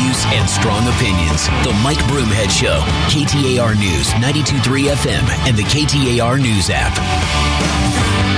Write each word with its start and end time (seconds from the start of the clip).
values 0.00 0.24
and 0.26 0.48
strong 0.48 0.86
opinions. 0.88 1.46
The 1.64 1.78
Mike 1.82 1.98
Broomhead 2.08 2.50
Show, 2.50 2.80
KTAR 3.08 3.78
News, 3.78 4.08
92.3 4.12 4.94
FM, 4.94 5.28
and 5.46 5.56
the 5.56 5.62
KTAR 5.62 6.40
News 6.40 6.70
app. 6.70 6.96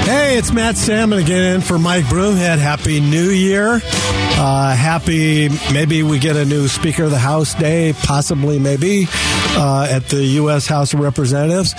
Hey, 0.04 0.36
it's 0.36 0.52
Matt 0.52 0.76
Salmon 0.76 1.20
again 1.20 1.60
for 1.60 1.78
Mike 1.78 2.04
Broomhead. 2.06 2.58
Happy 2.58 3.00
New 3.00 3.30
Year. 3.30 3.80
Uh, 3.84 4.74
happy, 4.74 5.48
maybe 5.72 6.02
we 6.02 6.18
get 6.18 6.36
a 6.36 6.44
new 6.44 6.66
Speaker 6.66 7.04
of 7.04 7.10
the 7.10 7.18
House 7.18 7.54
day, 7.54 7.92
possibly, 7.92 8.58
maybe, 8.58 9.06
uh, 9.56 9.86
at 9.88 10.08
the 10.08 10.24
U.S. 10.24 10.66
House 10.66 10.94
of 10.94 11.00
Representatives. 11.00 11.74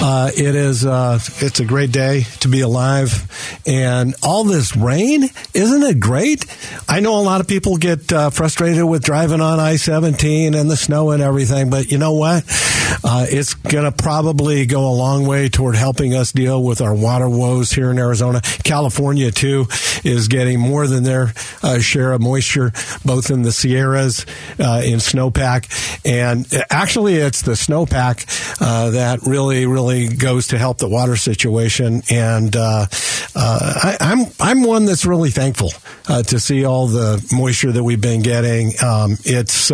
Uh, 0.00 0.30
it 0.36 0.54
is, 0.54 0.86
uh, 0.86 1.18
it's 1.40 1.58
a 1.58 1.64
great 1.64 1.90
day 1.90 2.22
to 2.38 2.46
be 2.46 2.60
alive. 2.60 3.60
And 3.66 4.14
all 4.22 4.44
this 4.44 4.76
rain, 4.76 5.24
isn't 5.54 5.82
it 5.82 5.98
great? 5.98 6.44
I 6.88 7.00
know 7.00 7.18
a 7.18 7.22
lot 7.22 7.40
of 7.40 7.48
people 7.48 7.76
get 7.78 8.12
uh, 8.12 8.30
frustrated 8.30 8.84
with 8.84 9.02
driving 9.02 9.40
on 9.40 9.58
I 9.58 9.74
17 9.74 10.54
and 10.54 10.70
the 10.70 10.76
snow 10.76 11.10
and 11.10 11.20
everything, 11.20 11.68
but 11.68 11.90
you 11.90 11.98
know 11.98 12.12
what? 12.12 12.44
Uh, 13.02 13.26
it's 13.28 13.54
going 13.54 13.84
to 13.84 13.92
probably 13.92 14.66
go 14.66 14.88
a 14.88 14.94
long 14.94 15.26
way 15.26 15.48
toward 15.48 15.74
helping 15.74 16.14
us 16.14 16.30
deal 16.30 16.62
with 16.62 16.80
our 16.80 16.94
water 16.94 17.28
woes 17.28 17.72
here 17.72 17.90
in 17.90 17.98
Arizona. 17.98 18.40
California, 18.62 19.32
too, 19.32 19.66
is 20.04 20.28
getting 20.28 20.60
more 20.60 20.86
than 20.86 21.02
their 21.02 21.32
uh, 21.62 21.80
share 21.80 22.12
of 22.12 22.22
moisture, 22.22 22.70
both 23.04 23.30
in 23.30 23.42
the 23.42 23.52
Sierras, 23.52 24.24
uh, 24.60 24.80
in 24.84 25.00
snowpack. 25.00 25.66
And 26.06 26.46
actually, 26.70 27.16
it's 27.16 27.42
the 27.42 27.52
snowpack 27.52 28.24
that 28.58 29.20
really, 29.26 29.66
really 29.66 29.87
goes 30.08 30.48
to 30.48 30.58
help 30.58 30.78
the 30.78 30.88
water 30.88 31.16
situation. 31.16 32.02
And 32.10 32.54
uh, 32.54 32.86
uh, 33.34 33.74
I, 33.82 33.96
am 34.00 34.20
I'm, 34.20 34.26
I'm 34.40 34.62
one 34.62 34.84
that's 34.84 35.06
really 35.06 35.30
thankful 35.30 35.70
to 36.06 36.40
see 36.40 36.64
all 36.64 36.86
the 36.86 37.24
moisture 37.32 37.72
that 37.72 37.84
we've 37.84 38.00
been 38.00 38.22
getting. 38.22 38.72
Um, 38.82 39.16
it's 39.24 39.70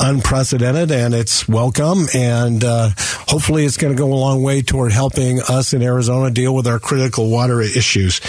unprecedented 0.00 0.90
and 0.90 1.14
it's 1.14 1.48
welcome. 1.48 2.06
And 2.14 2.62
hopefully, 2.62 3.64
it's 3.64 3.76
going 3.76 3.94
to 3.94 3.98
go 3.98 4.12
a 4.12 4.14
long 4.14 4.42
way 4.42 4.62
toward 4.62 4.92
helping 4.92 5.40
us 5.42 5.72
in 5.72 5.82
Arizona 5.82 6.30
deal 6.30 6.54
with 6.54 6.66
our 6.66 6.78
critical 6.78 7.30
water 7.30 7.60
issues. 7.60 8.20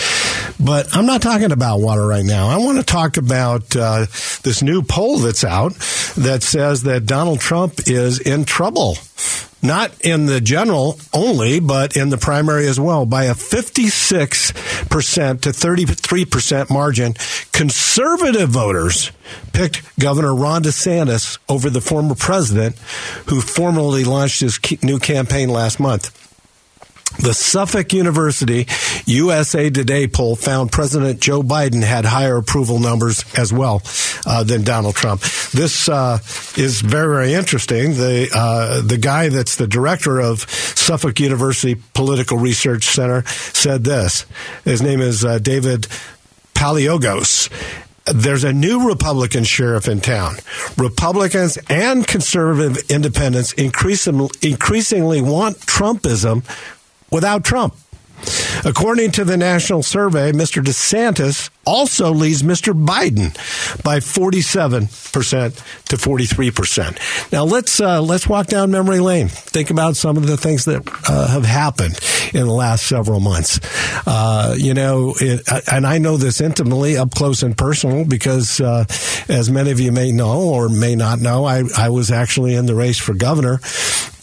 But 0.60 0.96
I'm 0.96 1.06
not 1.06 1.22
talking 1.22 1.52
about 1.52 1.80
water 1.80 2.06
right 2.06 2.26
now. 2.26 2.48
I 2.50 2.58
want 2.58 2.78
to 2.80 2.84
talk 2.84 3.18
about 3.18 3.76
uh, 3.76 4.06
this 4.44 4.62
new 4.62 4.82
poll 4.82 5.20
that's 5.20 5.44
out 5.44 5.74
that 6.18 6.44
says 6.44 6.84
that 6.84 7.06
Donald 7.06 7.40
Trump 7.40 7.88
is 7.88 8.20
in 8.20 8.46
trouble. 8.46 8.98
Not 9.62 10.00
in 10.02 10.26
the 10.26 10.40
general 10.40 11.00
only, 11.14 11.60
but 11.60 11.98
in 11.98 12.10
the 12.10 12.18
primary 12.18 12.68
as 12.68 12.80
well. 12.80 13.06
By 13.06 13.26
a 13.26 13.34
56% 13.34 15.42
to 15.42 15.50
33% 15.50 16.70
margin, 16.70 17.16
conservative 17.52 18.50
voters 18.50 19.12
picked 19.52 20.00
Governor 20.00 20.34
Ron 20.34 20.64
DeSantis 20.64 21.38
over 21.50 21.70
the 21.70 21.82
former 21.82 22.16
president 22.16 22.78
who 23.28 23.42
formally 23.42 24.06
launched 24.06 24.40
his 24.40 24.60
new 24.82 25.00
campaign 25.00 25.50
last 25.50 25.80
month. 25.80 26.16
The 27.18 27.34
Suffolk 27.34 27.92
University 27.92 28.68
USA 29.06 29.70
Today 29.70 30.08
poll 30.08 30.36
found 30.36 30.72
President 30.72 31.20
Joe 31.20 31.42
Biden 31.42 31.84
had 31.84 32.06
higher 32.06 32.38
approval 32.38 32.80
numbers 32.80 33.26
as 33.36 33.52
well 33.52 33.82
uh, 34.26 34.44
than 34.44 34.64
Donald 34.64 34.96
Trump. 34.96 35.22
This 35.52 35.90
uh, 35.90 36.20
is 36.56 36.82
very, 36.82 37.14
very 37.16 37.34
interesting. 37.34 37.94
The 37.94 38.30
uh, 38.34 38.82
the 38.82 38.98
guy 38.98 39.30
that's 39.30 39.56
the 39.56 39.68
director 39.68 40.20
of 40.20 40.42
Suffolk 40.50 41.20
University 41.20 41.82
Political 41.94 42.38
Research 42.38 42.86
Center 42.86 43.26
said 43.26 43.84
this. 43.84 44.26
His 44.64 44.82
name 44.82 45.02
is 45.02 45.26
uh, 45.26 45.40
David 45.40 45.88
Paleologos 46.54 47.50
there's 48.06 48.44
a 48.44 48.54
new 48.54 48.88
Republican 48.88 49.44
sheriff 49.44 49.88
in 49.88 50.02
town. 50.02 50.36
Republicans 50.78 51.58
and 51.70 52.08
conservative 52.08 52.90
independents 52.90 53.54
increasingly, 53.54 54.30
increasingly 54.42 55.22
want 55.22 55.58
Trumpism 55.58 56.44
without 57.12 57.44
Trump. 57.44 57.76
According 58.66 59.12
to 59.12 59.24
the 59.24 59.38
national 59.38 59.84
survey, 59.84 60.32
Mr. 60.32 60.62
DeSantis 60.62 61.50
also 61.70 62.12
leads 62.12 62.42
Mr. 62.42 62.74
Biden 62.74 63.32
by 63.84 64.00
47% 64.00 65.86
to 65.86 65.96
43%. 65.98 67.32
Now 67.32 67.44
let's 67.44 67.80
uh, 67.80 68.02
let's 68.02 68.28
walk 68.28 68.48
down 68.48 68.72
memory 68.72 69.00
lane. 69.00 69.28
Think 69.28 69.70
about 69.70 69.96
some 69.96 70.18
of 70.18 70.26
the 70.26 70.36
things 70.36 70.66
that 70.66 70.82
uh, 71.08 71.28
have 71.28 71.46
happened 71.46 72.00
in 72.34 72.48
the 72.48 72.54
last 72.54 72.88
several 72.88 73.20
months. 73.20 73.60
Uh, 74.08 74.56
you 74.58 74.74
know, 74.74 75.14
it, 75.20 75.48
and 75.72 75.86
I 75.86 76.00
know 76.00 76.18
this 76.18 76.42
intimately, 76.42 76.98
up 76.98 77.12
close 77.12 77.44
and 77.44 77.56
personal, 77.56 78.04
because 78.04 78.60
uh, 78.60 78.86
as 79.30 79.52
many 79.52 79.70
of 79.70 79.80
you 79.80 79.92
may 79.92 80.12
know 80.12 80.50
or 80.50 80.70
may 80.70 80.96
not 80.96 81.20
know, 81.20 81.46
I, 81.46 81.64
I 81.78 81.90
was 81.90 82.10
actually 82.10 82.56
in 82.56 82.66
the 82.66 82.76
race 82.76 82.98
for 82.98 83.14
governor 83.14 83.60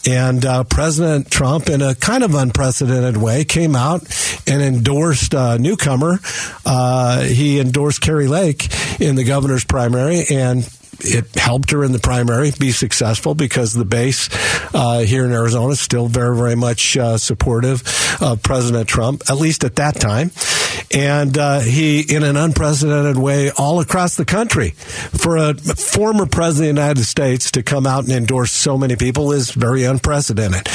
and 0.07 0.45
uh, 0.45 0.63
President 0.63 1.29
Trump, 1.29 1.69
in 1.69 1.81
a 1.81 1.93
kind 1.93 2.23
of 2.23 2.33
unprecedented 2.33 3.17
way, 3.17 3.43
came 3.43 3.75
out 3.75 4.03
and 4.47 4.61
endorsed 4.61 5.33
a 5.33 5.57
newcomer. 5.59 6.19
Uh, 6.65 7.23
he 7.37 7.59
endorsed 7.59 8.01
Kari 8.01 8.27
Lake 8.27 8.67
in 8.99 9.15
the 9.15 9.23
governor's 9.23 9.63
primary, 9.63 10.23
and 10.29 10.67
it 10.99 11.35
helped 11.35 11.71
her 11.71 11.83
in 11.83 11.91
the 11.91 11.99
primary 11.99 12.51
be 12.59 12.71
successful 12.71 13.35
because 13.35 13.73
the 13.73 13.85
base 13.85 14.29
uh, 14.73 14.99
here 14.99 15.25
in 15.25 15.31
Arizona 15.31 15.73
is 15.73 15.79
still 15.79 16.07
very, 16.07 16.35
very 16.35 16.55
much 16.55 16.97
uh, 16.97 17.17
supportive 17.17 17.83
of 18.21 18.41
President 18.41 18.89
Trump, 18.89 19.21
at 19.29 19.37
least 19.37 19.63
at 19.63 19.75
that 19.75 19.95
time. 19.95 20.31
And 20.93 21.37
uh, 21.37 21.59
he, 21.59 22.01
in 22.01 22.23
an 22.23 22.37
unprecedented 22.37 23.17
way, 23.17 23.51
all 23.51 23.79
across 23.79 24.15
the 24.15 24.25
country, 24.25 24.71
for 24.71 25.37
a 25.37 25.53
former 25.53 26.25
president 26.25 26.71
of 26.71 26.75
the 26.75 26.81
United 26.81 27.03
States 27.03 27.51
to 27.51 27.63
come 27.63 27.85
out 27.85 28.03
and 28.03 28.13
endorse 28.13 28.51
so 28.51 28.77
many 28.77 28.95
people 28.95 29.31
is 29.31 29.51
very 29.51 29.83
unprecedented. 29.83 30.67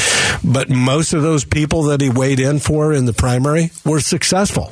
But 0.44 0.68
most 0.68 1.12
of 1.12 1.22
those 1.22 1.44
people 1.44 1.84
that 1.84 2.00
he 2.00 2.10
weighed 2.10 2.40
in 2.40 2.58
for 2.58 2.92
in 2.92 3.06
the 3.06 3.12
primary 3.12 3.70
were 3.84 4.00
successful. 4.00 4.70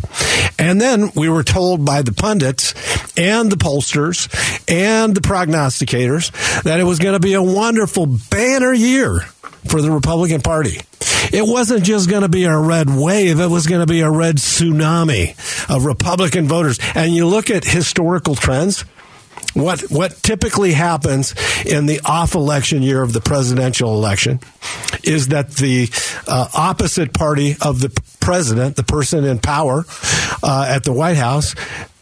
And 0.58 0.80
then 0.80 1.10
we 1.14 1.28
were 1.28 1.42
told 1.42 1.84
by 1.84 2.02
the 2.02 2.12
pundits 2.12 2.74
and 3.16 3.50
the 3.50 3.56
pollsters 3.56 4.28
and 4.68 5.14
the 5.14 5.20
prognosticators 5.20 6.62
that 6.62 6.80
it 6.80 6.84
was 6.84 6.98
going 6.98 7.14
to 7.14 7.20
be 7.20 7.34
a 7.34 7.42
wonderful 7.42 8.06
banner 8.06 8.72
year 8.72 9.20
for 9.68 9.80
the 9.80 9.90
Republican 9.90 10.40
Party. 10.42 10.80
It 11.32 11.46
wasn't 11.46 11.84
just 11.84 12.10
going 12.10 12.22
to 12.22 12.28
be 12.28 12.44
a 12.44 12.56
red 12.56 12.90
wave, 12.90 13.40
it 13.40 13.46
was 13.48 13.66
going 13.66 13.80
to 13.80 13.90
be 13.90 14.00
a 14.00 14.10
red 14.10 14.36
tsunami 14.36 15.34
of 15.74 15.84
Republican 15.84 16.48
voters. 16.48 16.78
And 16.94 17.14
you 17.14 17.26
look 17.26 17.50
at 17.50 17.64
historical 17.64 18.34
trends, 18.34 18.84
what 19.54 19.80
what 19.90 20.22
typically 20.22 20.72
happens 20.72 21.34
in 21.66 21.86
the 21.86 22.00
off 22.04 22.34
election 22.34 22.82
year 22.82 23.02
of 23.02 23.12
the 23.12 23.20
presidential 23.20 23.94
election 23.94 24.40
is 25.02 25.28
that 25.28 25.52
the 25.52 25.88
uh, 26.26 26.48
opposite 26.54 27.12
party 27.12 27.56
of 27.60 27.80
the 27.80 27.90
president, 28.20 28.76
the 28.76 28.84
person 28.84 29.24
in 29.24 29.38
power 29.38 29.84
uh, 30.42 30.66
at 30.68 30.84
the 30.84 30.92
White 30.92 31.16
House, 31.16 31.54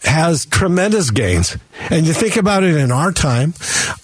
has 0.02 0.46
tremendous 0.46 1.10
gains. 1.10 1.56
And 1.90 2.06
you 2.06 2.12
think 2.12 2.36
about 2.36 2.62
it 2.62 2.76
in 2.76 2.90
our 2.90 3.12
time, 3.12 3.54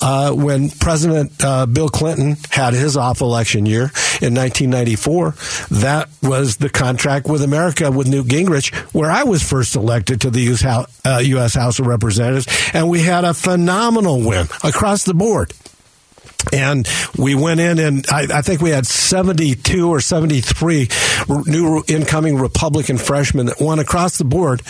uh, 0.00 0.32
when 0.32 0.71
President 0.71 1.32
uh, 1.43 1.66
Bill 1.66 1.88
Clinton 1.88 2.37
had 2.50 2.75
his 2.75 2.97
off 2.97 3.21
election 3.21 3.66
year 3.66 3.91
in 4.21 4.34
1994, 4.34 5.34
that 5.71 6.09
was 6.22 6.56
the 6.56 6.71
contract 6.71 7.27
with 7.27 7.43
America 7.43 7.91
with 7.91 8.09
Newt 8.09 8.27
Gingrich, 8.27 8.72
where 8.94 9.10
I 9.10 9.25
was 9.25 9.43
first 9.43 9.77
elected 9.77 10.22
to 10.22 10.31
the 10.31 10.41
U.S. 10.43 10.60
House, 10.62 11.00
uh, 11.05 11.21
US 11.25 11.55
House 11.55 11.78
of 11.78 11.87
Representatives. 11.87 12.47
And 12.72 12.88
we 12.88 13.03
had 13.03 13.25
a 13.25 13.34
phenomenal 13.34 14.21
win 14.21 14.47
across 14.62 15.05
the 15.05 15.15
board. 15.15 15.53
And 16.53 16.87
we 17.16 17.34
went 17.34 17.61
in, 17.61 17.78
and 17.78 18.06
I, 18.11 18.26
I, 18.38 18.43
think 18.43 18.61
we 18.61 18.69
had 18.69 18.87
72 18.87 19.88
or 19.88 20.00
73 20.00 20.88
new 21.47 21.82
incoming 21.88 22.37
Republican 22.37 22.99
freshmen 22.99 23.47
that 23.47 23.61
won 23.61 23.79
across 23.79 24.19
the 24.19 24.25
board 24.25 24.62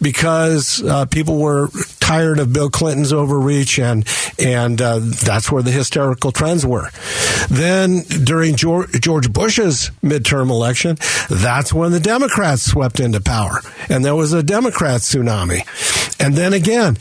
because 0.00 0.82
uh, 0.82 1.06
people 1.06 1.38
were 1.38 1.68
tired 2.00 2.38
of 2.38 2.52
Bill 2.52 2.70
Clinton's 2.70 3.12
overreach, 3.12 3.78
and 3.78 4.06
and 4.38 4.80
uh, 4.80 5.00
that's 5.00 5.50
where 5.50 5.62
the 5.62 5.70
hysterical 5.70 6.32
trends 6.32 6.64
were. 6.64 6.90
Then 7.48 8.00
during 8.24 8.56
George, 8.56 9.00
George 9.00 9.32
Bush's 9.32 9.90
midterm 10.02 10.50
election, 10.50 10.96
that's 11.28 11.72
when 11.72 11.92
the 11.92 12.00
Democrats 12.00 12.62
swept 12.62 13.00
into 13.00 13.20
power, 13.20 13.60
and 13.88 14.04
there 14.04 14.14
was 14.16 14.32
a 14.32 14.42
Democrat 14.42 15.00
tsunami. 15.00 15.62
And 16.24 16.34
then 16.34 16.52
again, 16.52 16.96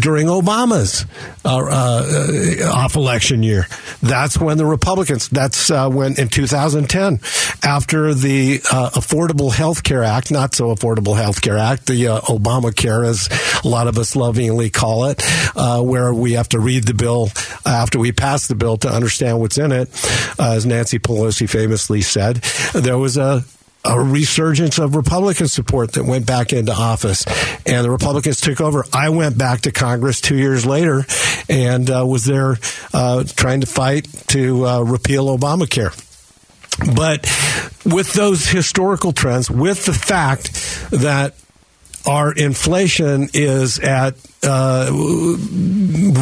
during 0.00 0.26
Obama's 0.26 1.04
uh, 1.44 1.56
uh, 1.56 2.72
off 2.72 2.96
election 2.96 3.42
year. 3.42 3.66
That's 4.02 4.38
when 4.38 4.56
the 4.56 4.64
Republicans, 4.64 5.28
that's 5.28 5.70
uh, 5.70 5.88
when 5.90 6.18
in 6.18 6.28
2010, 6.28 7.20
after 7.62 8.14
the 8.14 8.60
uh, 8.72 8.90
Affordable 8.90 9.52
Health 9.52 9.82
Care 9.82 10.02
Act, 10.02 10.30
not 10.30 10.54
so 10.54 10.74
Affordable 10.74 11.16
Health 11.16 11.42
Care 11.42 11.58
Act, 11.58 11.86
the 11.86 12.08
uh, 12.08 12.20
Obamacare, 12.22 13.06
as 13.06 13.28
a 13.64 13.68
lot 13.68 13.86
of 13.86 13.98
us 13.98 14.16
lovingly 14.16 14.70
call 14.70 15.06
it, 15.06 15.22
uh, 15.54 15.82
where 15.82 16.12
we 16.12 16.32
have 16.32 16.48
to 16.50 16.58
read 16.58 16.84
the 16.84 16.94
bill 16.94 17.28
after 17.66 17.98
we 17.98 18.12
pass 18.12 18.46
the 18.46 18.54
bill 18.54 18.78
to 18.78 18.88
understand 18.88 19.40
what's 19.40 19.58
in 19.58 19.72
it. 19.72 19.88
as 20.38 20.64
Nancy 20.64 20.98
Pelosi 20.98 21.48
famously 21.48 22.00
said, 22.00 22.36
there 22.72 22.98
was 22.98 23.16
a 23.16 23.44
a 23.86 24.00
resurgence 24.00 24.78
of 24.78 24.96
Republican 24.96 25.48
support 25.48 25.92
that 25.92 26.04
went 26.04 26.26
back 26.26 26.52
into 26.52 26.72
office, 26.72 27.24
and 27.64 27.84
the 27.84 27.90
Republicans 27.90 28.40
took 28.40 28.60
over. 28.60 28.84
I 28.92 29.10
went 29.10 29.38
back 29.38 29.62
to 29.62 29.72
Congress 29.72 30.20
two 30.20 30.36
years 30.36 30.66
later, 30.66 31.04
and 31.48 31.88
uh, 31.90 32.04
was 32.06 32.24
there 32.24 32.56
uh, 32.92 33.24
trying 33.24 33.60
to 33.60 33.66
fight 33.66 34.08
to 34.28 34.66
uh, 34.66 34.80
repeal 34.82 35.36
Obamacare. 35.36 35.94
But 36.94 37.22
with 37.90 38.12
those 38.12 38.46
historical 38.46 39.12
trends, 39.12 39.50
with 39.50 39.86
the 39.86 39.94
fact 39.94 40.52
that 40.90 41.34
our 42.06 42.32
inflation 42.32 43.28
is 43.32 43.78
at 43.78 44.14
uh, 44.42 44.90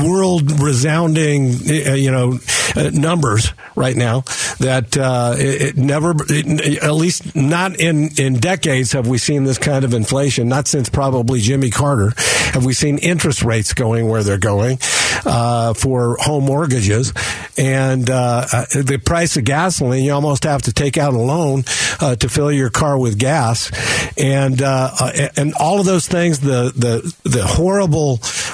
world 0.02 0.60
resounding, 0.60 1.50
uh, 1.68 1.94
you 1.94 2.10
know, 2.10 2.38
uh, 2.76 2.90
numbers 2.92 3.52
right 3.76 3.96
now 3.96 4.20
that 4.58 4.96
uh, 4.96 5.34
it, 5.36 5.62
it, 5.62 5.76
never, 5.76 6.14
it, 6.28 6.82
at 6.82 6.94
least 6.94 7.34
not 7.34 7.78
in, 7.78 8.10
in 8.18 8.34
decades, 8.34 8.92
have 8.92 9.06
we 9.06 9.18
seen 9.18 9.44
this 9.44 9.58
kind 9.58 9.84
of 9.84 9.94
inflation. 9.94 10.48
Not 10.48 10.68
since 10.68 10.88
probably 10.88 11.40
Jimmy 11.40 11.70
Carter 11.70 12.12
have 12.52 12.64
we 12.64 12.72
seen 12.72 12.98
interest 12.98 13.42
rates 13.42 13.74
going 13.74 14.08
where 14.08 14.22
they're 14.22 14.38
going 14.38 14.78
uh, 15.24 15.74
for 15.74 16.16
home 16.20 16.44
mortgages, 16.44 17.12
and 17.58 18.08
uh, 18.08 18.46
the 18.70 19.00
price 19.04 19.36
of 19.36 19.44
gasoline. 19.44 20.04
You 20.04 20.12
almost 20.12 20.44
have 20.44 20.62
to 20.62 20.72
take 20.72 20.96
out 20.96 21.14
a 21.14 21.18
loan 21.18 21.62
to 21.64 22.28
fill 22.28 22.52
your 22.52 22.70
car 22.70 22.96
with 22.98 23.18
gas, 23.18 23.70
and 24.16 24.60
and 24.62 25.54
all 25.54 25.80
of 25.80 25.86
those 25.86 26.06
things. 26.06 26.40
The 26.40 26.72
the 26.76 27.28
the 27.28 27.44
horrible 27.44 28.03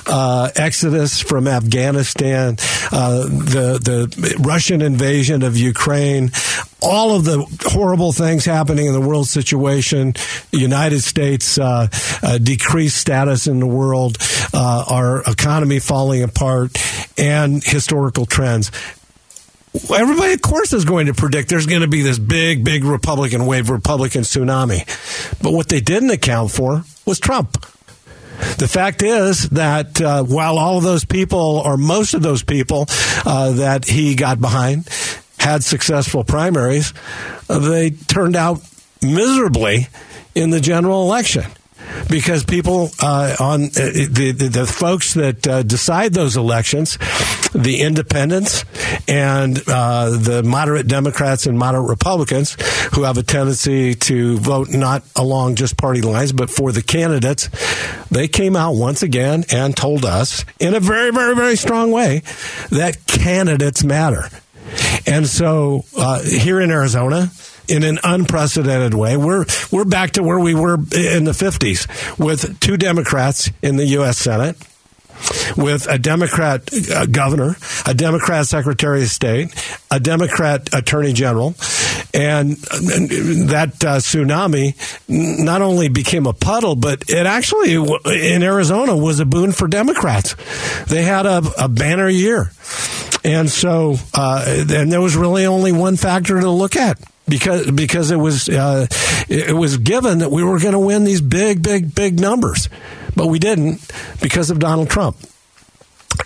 uh, 0.07 0.51
exodus 0.57 1.21
from 1.21 1.47
Afghanistan, 1.47 2.57
uh, 2.93 3.25
the 3.25 3.79
the 3.81 4.37
Russian 4.41 4.83
invasion 4.83 5.43
of 5.43 5.57
Ukraine, 5.57 6.31
all 6.83 7.15
of 7.15 7.25
the 7.25 7.39
horrible 7.73 8.13
things 8.13 8.45
happening 8.45 8.87
in 8.87 8.93
the 8.93 9.01
world 9.01 9.27
situation, 9.29 10.15
the 10.51 10.59
United 10.59 11.01
States 11.01 11.59
uh, 11.59 11.89
uh, 12.23 12.39
decreased 12.39 12.97
status 12.97 13.47
in 13.47 13.61
the 13.61 13.67
world, 13.67 14.19
uh, 14.53 14.85
our 14.89 15.23
economy 15.23 15.79
falling 15.79 16.23
apart, 16.23 16.77
and 17.19 17.63
historical 17.63 18.27
trends. 18.27 18.71
Everybody, 19.95 20.33
of 20.33 20.43
course, 20.43 20.73
is 20.73 20.85
going 20.85 21.07
to 21.07 21.15
predict 21.15 21.49
there's 21.49 21.67
going 21.67 21.83
to 21.83 21.89
be 21.89 22.03
this 22.03 22.19
big, 22.19 22.65
big 22.65 22.83
Republican 22.83 23.47
wave, 23.47 23.71
Republican 23.71 24.23
tsunami. 24.23 24.85
But 25.41 25.53
what 25.53 25.69
they 25.69 25.81
didn't 25.81 26.11
account 26.11 26.51
for 26.51 26.83
was 27.07 27.21
Trump. 27.21 27.65
The 28.59 28.69
fact 28.69 29.03
is 29.03 29.49
that 29.51 30.01
uh, 30.01 30.25
while 30.25 30.59
all 30.59 30.79
of 30.79 30.85
those 30.85 31.05
people, 31.05 31.63
or 31.65 31.77
most 31.77 32.15
of 32.15 32.23
those 32.23 32.43
people 32.43 32.87
uh, 33.25 33.53
that 33.53 33.85
he 33.87 34.15
got 34.15 34.41
behind, 34.41 34.89
had 35.39 35.65
successful 35.65 36.25
primaries, 36.25 36.93
uh, 37.49 37.59
they 37.59 37.91
turned 37.91 38.37
out 38.37 38.61
miserably 39.03 39.89
in 40.35 40.51
the 40.51 40.61
general 40.61 41.03
election 41.03 41.45
because 42.09 42.45
people 42.45 42.91
uh, 43.01 43.37
on 43.39 43.65
uh, 43.65 43.69
the, 43.73 44.35
the, 44.37 44.49
the 44.49 44.67
folks 44.67 45.15
that 45.15 45.47
uh, 45.47 45.63
decide 45.63 46.13
those 46.13 46.37
elections, 46.37 46.99
the 47.55 47.81
independents 47.81 48.65
and 49.09 49.61
uh, 49.69 50.11
the 50.11 50.43
moderate 50.43 50.87
Democrats 50.87 51.47
and 51.47 51.59
moderate 51.59 51.89
Republicans, 51.89 52.57
who 52.95 53.03
have 53.05 53.19
a 53.19 53.23
tendency 53.23 53.95
to 53.95 54.39
vote 54.39 54.69
not 54.71 55.03
along 55.17 55.55
just 55.55 55.77
party 55.77 56.01
lines 56.01 56.33
but 56.33 56.51
for 56.51 56.73
the 56.73 56.83
candidates, 56.83 57.49
they 58.11 58.29
came 58.29 58.57
out 58.57 58.73
once 58.73 59.03
again 59.03 59.45
and 59.51 59.77
told 59.77 60.05
us 60.05 60.45
in 60.59 60.75
a 60.75 60.81
very, 60.81 61.11
very, 61.11 61.35
very 61.35 61.57
strong 61.57 61.91
way 61.91 62.23
that 62.71 63.07
candidates 63.07 63.85
matter. 63.85 64.29
And 65.07 65.27
so 65.27 65.85
uh, 65.97 66.23
here 66.23 66.61
in 66.61 66.71
Arizona, 66.71 67.31
in 67.71 67.85
an 67.85 67.99
unprecedented 68.03 68.95
way. 68.95 69.17
We're 69.17 69.47
we're 69.71 69.85
back 69.85 70.13
to 70.13 70.23
where 70.23 70.41
we 70.41 70.55
were 70.55 70.75
in 70.75 71.25
the 71.25 71.33
50s 71.33 72.19
with 72.19 72.59
two 72.61 72.77
Democrats 72.77 73.51
in 73.63 73.77
the 73.77 73.87
U.S. 73.87 74.19
Senate 74.19 74.57
with 75.57 75.87
a 75.89 75.99
Democrat 75.99 76.69
uh, 76.91 77.07
governor, 77.07 77.57
a 77.87 77.95
Democrat 77.95 78.47
Secretary 78.47 79.03
of 79.03 79.09
State, 79.09 79.55
a 79.91 80.01
Democrat 80.01 80.71
Attorney 80.73 81.13
General, 81.13 81.55
and, 82.15 82.57
that 82.57 83.85
uh, 83.85 83.99
tsunami 83.99 84.75
not 85.09 85.63
only 85.63 85.89
became 85.89 86.27
a 86.27 86.33
puddle, 86.33 86.75
but 86.75 87.05
it 87.09 87.27
actually 87.27 87.75
in 87.75 88.43
Arizona 88.43 88.97
was 88.97 89.21
a 89.21 89.27
boon 89.27 89.53
for 89.53 89.69
Democrats. 89.69 90.35
They 90.87 91.03
had 91.03 91.27
a, 91.27 91.43
a 91.59 91.69
banner 91.69 92.09
year. 92.09 92.51
And 93.23 93.51
so, 93.51 93.97
uh, 94.15 94.45
and 94.47 94.91
there 94.91 95.01
was 95.01 95.15
really 95.15 95.45
only 95.45 95.73
one 95.73 95.97
factor 95.97 96.41
to 96.41 96.51
look 96.51 96.77
at 96.77 96.99
because 97.29 97.71
because 97.71 98.11
it 98.11 98.17
was 98.17 98.49
uh, 98.49 98.87
it 99.29 99.57
was 99.57 99.77
given 99.79 100.19
that 100.19 100.31
we 100.31 100.43
were 100.43 100.59
going 100.59 100.73
to 100.73 100.79
win 100.79 101.05
these 101.05 101.21
big 101.21 101.63
big 101.63 101.95
big 101.95 102.21
numbers, 102.21 102.69
but 103.17 103.27
we 103.27 103.39
didn't 103.39 103.81
because 104.21 104.51
of 104.51 104.59
Donald 104.59 104.91
Trump. 104.91 105.17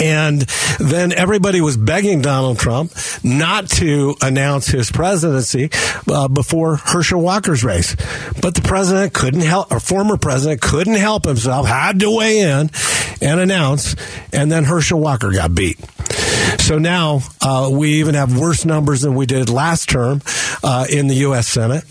And 0.00 0.40
then 0.80 1.12
everybody 1.12 1.60
was 1.60 1.76
begging 1.76 2.20
Donald 2.20 2.58
Trump 2.58 2.92
not 3.22 3.68
to 3.70 4.16
announce 4.22 4.66
his 4.66 4.90
presidency 4.90 5.70
uh, 6.10 6.26
before 6.26 6.76
Herschel 6.76 7.20
Walker's 7.20 7.62
race. 7.62 7.94
But 8.40 8.54
the 8.54 8.62
president 8.62 9.12
couldn't 9.12 9.42
help, 9.42 9.70
or 9.70 9.78
former 9.78 10.16
president 10.16 10.62
couldn't 10.62 10.96
help 10.96 11.26
himself, 11.26 11.66
had 11.66 12.00
to 12.00 12.10
weigh 12.10 12.40
in 12.40 12.70
and 13.20 13.40
announce, 13.40 13.94
and 14.32 14.50
then 14.50 14.64
Herschel 14.64 14.98
Walker 14.98 15.30
got 15.30 15.54
beat. 15.54 15.78
So 16.60 16.78
now 16.78 17.20
uh, 17.40 17.68
we 17.70 18.00
even 18.00 18.14
have 18.14 18.38
worse 18.38 18.64
numbers 18.64 19.02
than 19.02 19.14
we 19.14 19.26
did 19.26 19.48
last 19.48 19.88
term 19.88 20.22
uh, 20.64 20.86
in 20.90 21.06
the 21.06 21.16
U.S. 21.16 21.46
Senate. 21.46 21.84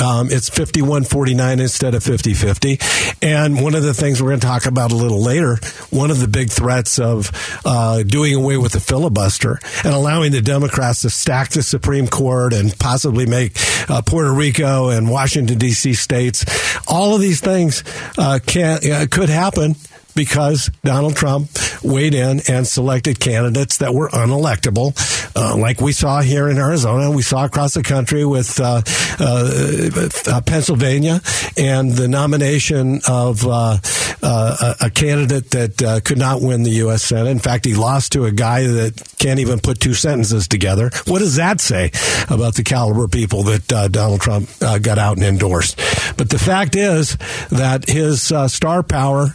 Um, 0.00 0.28
it's 0.30 0.48
51 0.48 1.04
49 1.04 1.58
instead 1.58 1.94
of 1.94 2.04
50 2.04 2.34
50. 2.34 2.78
And 3.20 3.60
one 3.60 3.74
of 3.74 3.82
the 3.82 3.94
things 3.94 4.22
we're 4.22 4.28
going 4.28 4.40
to 4.40 4.46
talk 4.46 4.66
about 4.66 4.92
a 4.92 4.96
little 4.96 5.20
later, 5.20 5.56
one 5.90 6.10
of 6.10 6.20
the 6.20 6.28
big 6.28 6.50
threats 6.50 7.00
of 7.00 7.32
uh, 7.64 8.04
doing 8.04 8.34
away 8.34 8.56
with 8.58 8.72
the 8.72 8.80
filibuster 8.80 9.58
and 9.84 9.92
allowing 9.92 10.30
the 10.30 10.40
Democrats 10.40 11.02
to 11.02 11.10
stack 11.10 11.50
the 11.50 11.64
Supreme 11.64 12.06
Court 12.06 12.52
and 12.52 12.78
possibly 12.78 13.26
make 13.26 13.56
uh, 13.90 14.02
Puerto 14.02 14.32
Rico 14.32 14.90
and 14.90 15.10
Washington, 15.10 15.58
D.C. 15.58 15.94
states, 15.94 16.44
all 16.86 17.16
of 17.16 17.20
these 17.20 17.40
things 17.40 17.82
uh, 18.18 18.38
can, 18.46 18.78
uh, 18.92 19.06
could 19.10 19.30
happen 19.30 19.74
because 20.18 20.68
Donald 20.82 21.14
Trump 21.14 21.48
weighed 21.80 22.12
in 22.12 22.40
and 22.48 22.66
selected 22.66 23.20
candidates 23.20 23.76
that 23.76 23.94
were 23.94 24.08
unelectable, 24.08 24.92
uh, 25.36 25.56
like 25.56 25.80
we 25.80 25.92
saw 25.92 26.20
here 26.20 26.48
in 26.48 26.58
Arizona, 26.58 27.08
we 27.08 27.22
saw 27.22 27.44
across 27.44 27.74
the 27.74 27.84
country 27.84 28.24
with 28.24 28.58
uh, 28.58 28.82
uh, 29.20 30.08
uh 30.26 30.40
Pennsylvania, 30.40 31.20
and 31.56 31.92
the 31.92 32.08
nomination 32.08 33.00
of 33.06 33.46
uh, 33.46 33.78
uh, 34.20 34.74
a 34.80 34.90
candidate 34.90 35.52
that 35.52 36.02
could 36.04 36.18
not 36.18 36.42
win 36.42 36.64
the 36.64 36.70
U.S. 36.82 37.04
Senate. 37.04 37.30
In 37.30 37.38
fact, 37.38 37.64
he 37.64 37.76
lost 37.76 38.10
to 38.12 38.24
a 38.24 38.32
guy 38.32 38.66
that 38.66 39.00
can't 39.20 39.38
even 39.38 39.60
put 39.60 39.78
two 39.78 39.94
sentences 39.94 40.48
together. 40.48 40.90
What 41.06 41.20
does 41.20 41.36
that 41.36 41.60
say 41.60 41.92
about 42.28 42.56
the 42.56 42.64
caliber 42.64 43.04
of 43.04 43.12
people 43.12 43.44
that 43.44 43.68
Donald 43.92 44.20
Trump 44.20 44.48
got 44.58 44.98
out 44.98 45.16
and 45.16 45.24
endorsed? 45.24 45.76
But 46.16 46.30
the 46.30 46.40
fact 46.40 46.74
is 46.74 47.16
that 47.50 47.88
his 47.88 48.32
star 48.52 48.82
power 48.82 49.28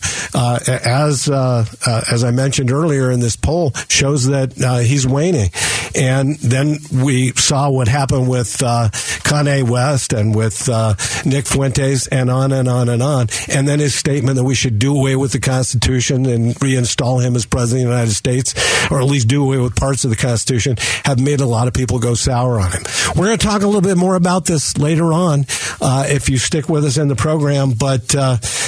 as 0.83 1.29
uh, 1.29 1.65
uh, 1.85 2.01
as 2.11 2.23
I 2.23 2.31
mentioned 2.31 2.71
earlier 2.71 3.11
in 3.11 3.19
this 3.19 3.35
poll, 3.35 3.71
shows 3.87 4.27
that 4.27 4.61
uh, 4.61 4.77
he's 4.79 5.07
waning. 5.07 5.49
And 5.95 6.37
then 6.37 6.77
we 6.91 7.31
saw 7.33 7.69
what 7.69 7.87
happened 7.87 8.29
with 8.29 8.61
uh, 8.63 8.89
Kanye 8.91 9.67
West 9.67 10.13
and 10.13 10.35
with 10.35 10.69
uh, 10.69 10.95
Nick 11.25 11.45
Fuentes, 11.47 12.07
and 12.07 12.29
on 12.29 12.51
and 12.51 12.67
on 12.67 12.89
and 12.89 13.01
on. 13.01 13.27
And 13.49 13.67
then 13.67 13.79
his 13.79 13.95
statement 13.95 14.37
that 14.37 14.43
we 14.43 14.55
should 14.55 14.79
do 14.79 14.95
away 14.97 15.15
with 15.15 15.31
the 15.31 15.39
Constitution 15.39 16.25
and 16.25 16.55
reinstall 16.55 17.23
him 17.23 17.35
as 17.35 17.45
president 17.45 17.85
of 17.85 17.89
the 17.89 17.95
United 17.95 18.13
States, 18.13 18.53
or 18.91 18.99
at 18.99 19.05
least 19.05 19.27
do 19.27 19.43
away 19.43 19.57
with 19.57 19.75
parts 19.75 20.03
of 20.03 20.09
the 20.09 20.15
Constitution, 20.15 20.75
have 21.05 21.19
made 21.19 21.39
a 21.39 21.45
lot 21.45 21.67
of 21.67 21.73
people 21.73 21.99
go 21.99 22.13
sour 22.13 22.59
on 22.59 22.71
him. 22.71 22.83
We're 23.15 23.25
going 23.25 23.37
to 23.37 23.45
talk 23.45 23.61
a 23.61 23.65
little 23.65 23.81
bit 23.81 23.97
more 23.97 24.15
about 24.15 24.45
this 24.45 24.77
later 24.77 25.13
on 25.13 25.45
uh, 25.81 26.05
if 26.07 26.29
you 26.29 26.37
stick 26.37 26.69
with 26.69 26.85
us 26.85 26.97
in 26.97 27.07
the 27.07 27.15
program. 27.15 27.71
But 27.71 28.15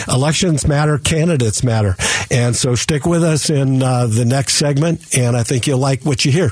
elections 0.07 0.67
matter, 0.67 0.97
candidates 0.97 1.63
matter. 1.63 1.95
And 2.31 2.55
so 2.55 2.75
stick 2.75 3.05
with 3.05 3.23
us 3.23 3.49
in 3.49 3.81
uh, 3.81 4.07
the 4.07 4.25
next 4.25 4.55
segment, 4.55 5.15
and 5.17 5.35
I 5.37 5.43
think 5.43 5.67
you'll 5.67 5.79
like 5.79 6.03
what 6.03 6.25
you 6.25 6.31
hear. 6.31 6.51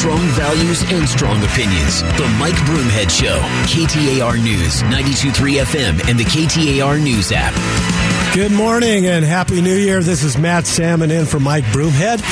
Strong 0.00 0.28
values 0.28 0.82
and 0.90 1.06
strong 1.06 1.44
opinions. 1.44 2.00
The 2.00 2.26
Mike 2.38 2.54
Broomhead 2.64 3.10
Show. 3.10 3.38
KTAR 3.66 4.42
News, 4.42 4.82
92.3 4.84 5.60
FM, 5.60 6.08
and 6.08 6.18
the 6.18 6.24
KTAR 6.24 7.02
News 7.02 7.30
app. 7.34 7.52
Good 8.34 8.50
morning 8.50 9.04
and 9.04 9.26
Happy 9.26 9.60
New 9.60 9.76
Year. 9.76 10.02
This 10.02 10.22
is 10.22 10.38
Matt 10.38 10.66
Salmon 10.66 11.10
in 11.10 11.26
for 11.26 11.38
Mike 11.38 11.64
Broomhead. 11.64 12.22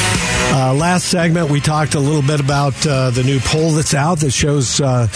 Uh, 0.51 0.73
last 0.73 1.11
segment, 1.11 1.51
we 1.51 1.61
talked 1.61 1.95
a 1.95 2.01
little 2.01 2.23
bit 2.23 2.41
about 2.41 2.87
uh, 2.87 3.11
the 3.11 3.23
new 3.23 3.39
poll 3.39 3.73
that's 3.73 3.93
out 3.93 4.21
that 4.21 4.31
shows 4.31 4.81
uh, 4.81 5.07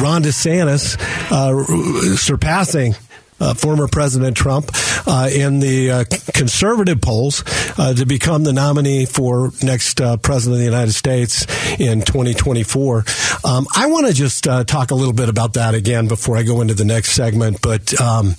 Ron 0.00 0.24
DeSantis 0.24 0.98
uh, 1.30 2.16
surpassing 2.16 2.96
uh, 3.40 3.54
former 3.54 3.88
President 3.88 4.36
Trump 4.36 4.70
uh, 5.06 5.28
in 5.32 5.60
the 5.60 5.90
uh, 5.90 6.04
conservative 6.34 7.00
polls 7.00 7.44
uh, 7.78 7.94
to 7.94 8.06
become 8.06 8.44
the 8.44 8.52
nominee 8.52 9.06
for 9.06 9.50
next 9.62 10.00
uh, 10.00 10.16
president 10.18 10.54
of 10.54 10.58
the 10.60 10.64
United 10.64 10.92
States 10.92 11.46
in 11.80 12.02
2024. 12.02 13.04
Um, 13.44 13.66
I 13.74 13.86
want 13.86 14.06
to 14.06 14.12
just 14.12 14.44
talk 14.44 14.90
a 14.90 14.94
little 14.94 15.12
bit 15.12 15.28
about 15.28 15.54
that 15.54 15.74
again 15.74 16.08
before 16.08 16.36
I 16.36 16.42
go 16.42 16.60
into 16.60 16.74
the 16.74 16.84
next 16.84 17.12
segment, 17.12 17.60
but. 17.62 17.98
Um, 18.00 18.34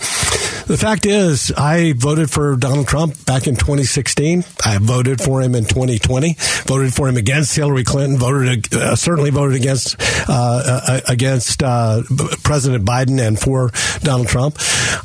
the 0.68 0.77
fact 0.77 1.06
is, 1.06 1.51
I 1.58 1.94
voted 1.98 2.30
for 2.30 2.56
Donald 2.56 2.88
Trump 2.88 3.25
back 3.25 3.48
in 3.48 3.56
2016. 3.56 4.44
I 4.65 4.77
voted 4.77 5.20
for 5.22 5.41
him 5.41 5.56
in 5.56 5.65
2020. 5.65 6.36
Voted 6.65 6.94
for 6.94 7.08
him 7.08 7.18
against 7.18 7.56
Hillary 7.56 7.84
Clinton. 7.84 8.18
Voted 8.18 8.74
uh, 8.74 8.96
certainly 8.96 9.32
voted 9.32 9.56
against 9.56 9.96
uh, 10.30 10.82
uh 10.88 11.01
against 11.08 11.63
uh, 11.63 12.03
President 12.44 12.86
Biden 12.86 13.20
and 13.20 13.39
for 13.39 13.72
Donald 14.01 14.27
Trump. 14.27 14.58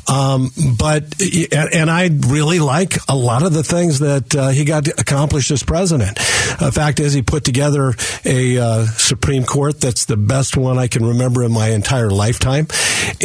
Um, 0.09 0.51
but 0.77 1.03
and 1.51 1.89
I 1.89 2.09
really 2.27 2.59
like 2.59 2.97
a 3.07 3.15
lot 3.15 3.43
of 3.43 3.53
the 3.53 3.63
things 3.63 3.99
that 3.99 4.35
uh, 4.35 4.49
he 4.49 4.63
got 4.63 4.87
accomplished 4.87 5.51
as 5.51 5.63
president. 5.63 6.17
The 6.17 6.71
fact 6.73 6.99
is, 6.99 7.13
he 7.13 7.21
put 7.21 7.43
together 7.43 7.93
a 8.23 8.57
uh, 8.57 8.85
Supreme 8.85 9.43
Court 9.43 9.81
that's 9.81 10.05
the 10.05 10.17
best 10.17 10.55
one 10.55 10.77
I 10.77 10.87
can 10.87 11.05
remember 11.05 11.43
in 11.43 11.51
my 11.51 11.69
entire 11.69 12.09
lifetime, 12.09 12.67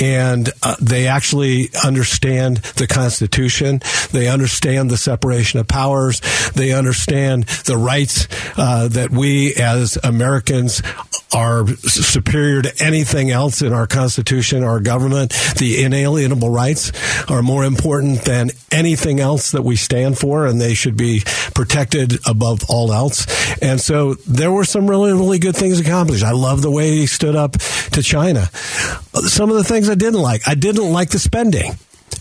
and 0.01 0.51
they 0.81 1.07
actually 1.07 1.69
understand 1.85 2.22
understand 2.23 2.57
the 2.77 2.87
Constitution. 2.87 3.81
They 4.13 4.29
understand 4.29 4.91
the 4.91 4.97
separation 4.97 5.59
of 5.59 5.67
powers. 5.67 6.21
They 6.55 6.73
understand 6.73 7.45
the 7.67 7.77
rights 7.77 8.29
uh, 8.57 8.89
that 8.89 9.11
we 9.11 9.55
as 9.55 9.99
Americans 10.05 10.83
are 11.35 11.67
superior 11.67 12.63
to 12.63 12.85
anything 12.85 13.31
else 13.31 13.63
in 13.63 13.73
our 13.73 13.87
Constitution, 13.87 14.63
our 14.63 14.81
government. 14.81 15.33
The 15.59 15.83
inalienable 15.83 16.51
rights 16.51 16.93
are 17.29 17.43
more 17.43 17.65
important 17.65 18.23
than 18.23 18.51
anything 18.71 19.19
else 19.19 19.51
that 19.53 19.63
we 19.63 19.77
stand 19.77 20.19
for, 20.19 20.47
and 20.47 20.61
they 20.61 20.75
should 20.75 20.97
be 20.97 21.23
protected 21.55 22.19
above 22.27 22.63
all 22.69 22.93
else. 22.93 23.27
And 23.61 23.81
so 23.81 24.15
there 24.15 24.53
were 24.53 24.65
some 24.65 24.89
really, 24.89 25.13
really 25.13 25.39
good 25.39 25.57
things 25.57 25.81
accomplished. 25.81 26.23
I 26.23 26.33
love 26.33 26.63
the 26.63 26.71
way 26.71 26.91
he 26.91 27.07
stood 27.07 27.35
up 27.35 27.53
to 27.53 28.03
China. 28.03 28.47
Some 28.53 29.51
of 29.51 29.57
the 29.57 29.65
things 29.65 29.89
I 29.89 29.95
didn't 29.95 30.21
like, 30.21 30.43
I 30.47 30.55
didn't 30.55 30.93
like 30.93 31.11
the 31.11 31.19
spending 31.19 31.73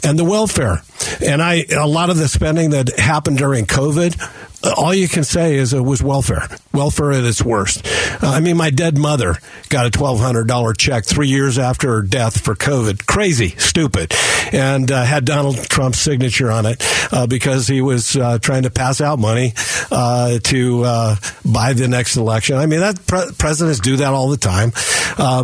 and 0.03 0.17
the 0.17 0.25
welfare. 0.25 0.81
And 1.23 1.41
I, 1.41 1.65
a 1.75 1.87
lot 1.87 2.09
of 2.09 2.17
the 2.17 2.27
spending 2.27 2.71
that 2.71 2.97
happened 2.97 3.37
during 3.37 3.65
COVID 3.65 4.19
uh, 4.63 4.73
all 4.77 4.93
you 4.93 5.07
can 5.07 5.23
say 5.23 5.55
is 5.55 5.73
it 5.73 5.83
was 5.83 6.03
welfare, 6.03 6.47
welfare 6.73 7.11
at 7.11 7.23
its 7.23 7.43
worst. 7.43 7.85
Uh, 8.23 8.27
I 8.27 8.39
mean, 8.39 8.57
my 8.57 8.69
dead 8.69 8.97
mother 8.97 9.37
got 9.69 9.85
a 9.85 9.89
twelve 9.89 10.19
hundred 10.19 10.47
dollar 10.47 10.73
check 10.73 11.05
three 11.05 11.27
years 11.27 11.57
after 11.57 11.89
her 11.95 12.01
death 12.01 12.41
for 12.41 12.55
COVID. 12.55 13.05
Crazy, 13.05 13.49
stupid, 13.57 14.13
and 14.51 14.91
uh, 14.91 15.03
had 15.03 15.25
Donald 15.25 15.57
Trump's 15.57 15.99
signature 15.99 16.51
on 16.51 16.65
it 16.65 16.81
uh, 17.11 17.27
because 17.27 17.67
he 17.67 17.81
was 17.81 18.15
uh, 18.15 18.39
trying 18.39 18.63
to 18.63 18.69
pass 18.69 19.01
out 19.01 19.19
money 19.19 19.53
uh, 19.91 20.39
to 20.39 20.83
uh, 20.83 21.15
buy 21.45 21.73
the 21.73 21.87
next 21.87 22.17
election. 22.17 22.57
I 22.57 22.65
mean, 22.65 22.79
that 22.79 23.05
pre- 23.05 23.31
presidents 23.37 23.79
do 23.79 23.97
that 23.97 24.13
all 24.13 24.29
the 24.29 24.37
time, 24.37 24.71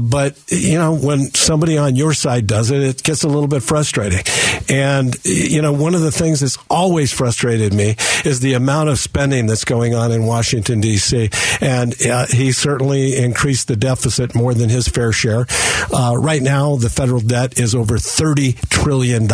but 0.02 0.42
you 0.48 0.78
know, 0.78 0.94
when 0.96 1.34
somebody 1.34 1.78
on 1.78 1.96
your 1.96 2.14
side 2.14 2.48
does 2.48 2.72
it, 2.72 2.82
it 2.82 3.04
gets 3.04 3.24
a 3.24 3.28
little 3.28 3.48
bit 3.48 3.64
frustrating. 3.64 4.24
And 4.70 5.16
you 5.26 5.62
know, 5.62 5.74
one 5.74 5.96
of 5.96 6.02
the 6.02 6.12
things 6.12 6.40
that's 6.40 6.58
always 6.70 7.12
frustrated 7.12 7.74
me 7.74 7.96
is 8.26 8.40
the 8.40 8.54
amount 8.54 8.90
of 8.90 9.00
spending 9.00 9.48
that's 9.48 9.66
going 9.66 9.94
on 9.94 10.12
in 10.12 10.26
Washington, 10.26 10.82
D.C. 10.82 11.17
And 11.62 11.94
uh, 12.06 12.28
he 12.28 12.52
certainly 12.52 13.16
increased 13.18 13.68
the 13.68 13.76
deficit 13.76 14.36
more 14.36 14.54
than 14.54 14.70
his 14.70 14.88
fair 14.88 15.12
share. 15.12 15.46
Uh, 15.94 16.16
right 16.18 16.42
now, 16.42 16.76
the 16.76 16.90
federal 16.90 17.22
debt 17.22 17.60
is 17.60 17.76
over 17.76 17.96
$30 17.96 18.70
trillion. 18.70 19.28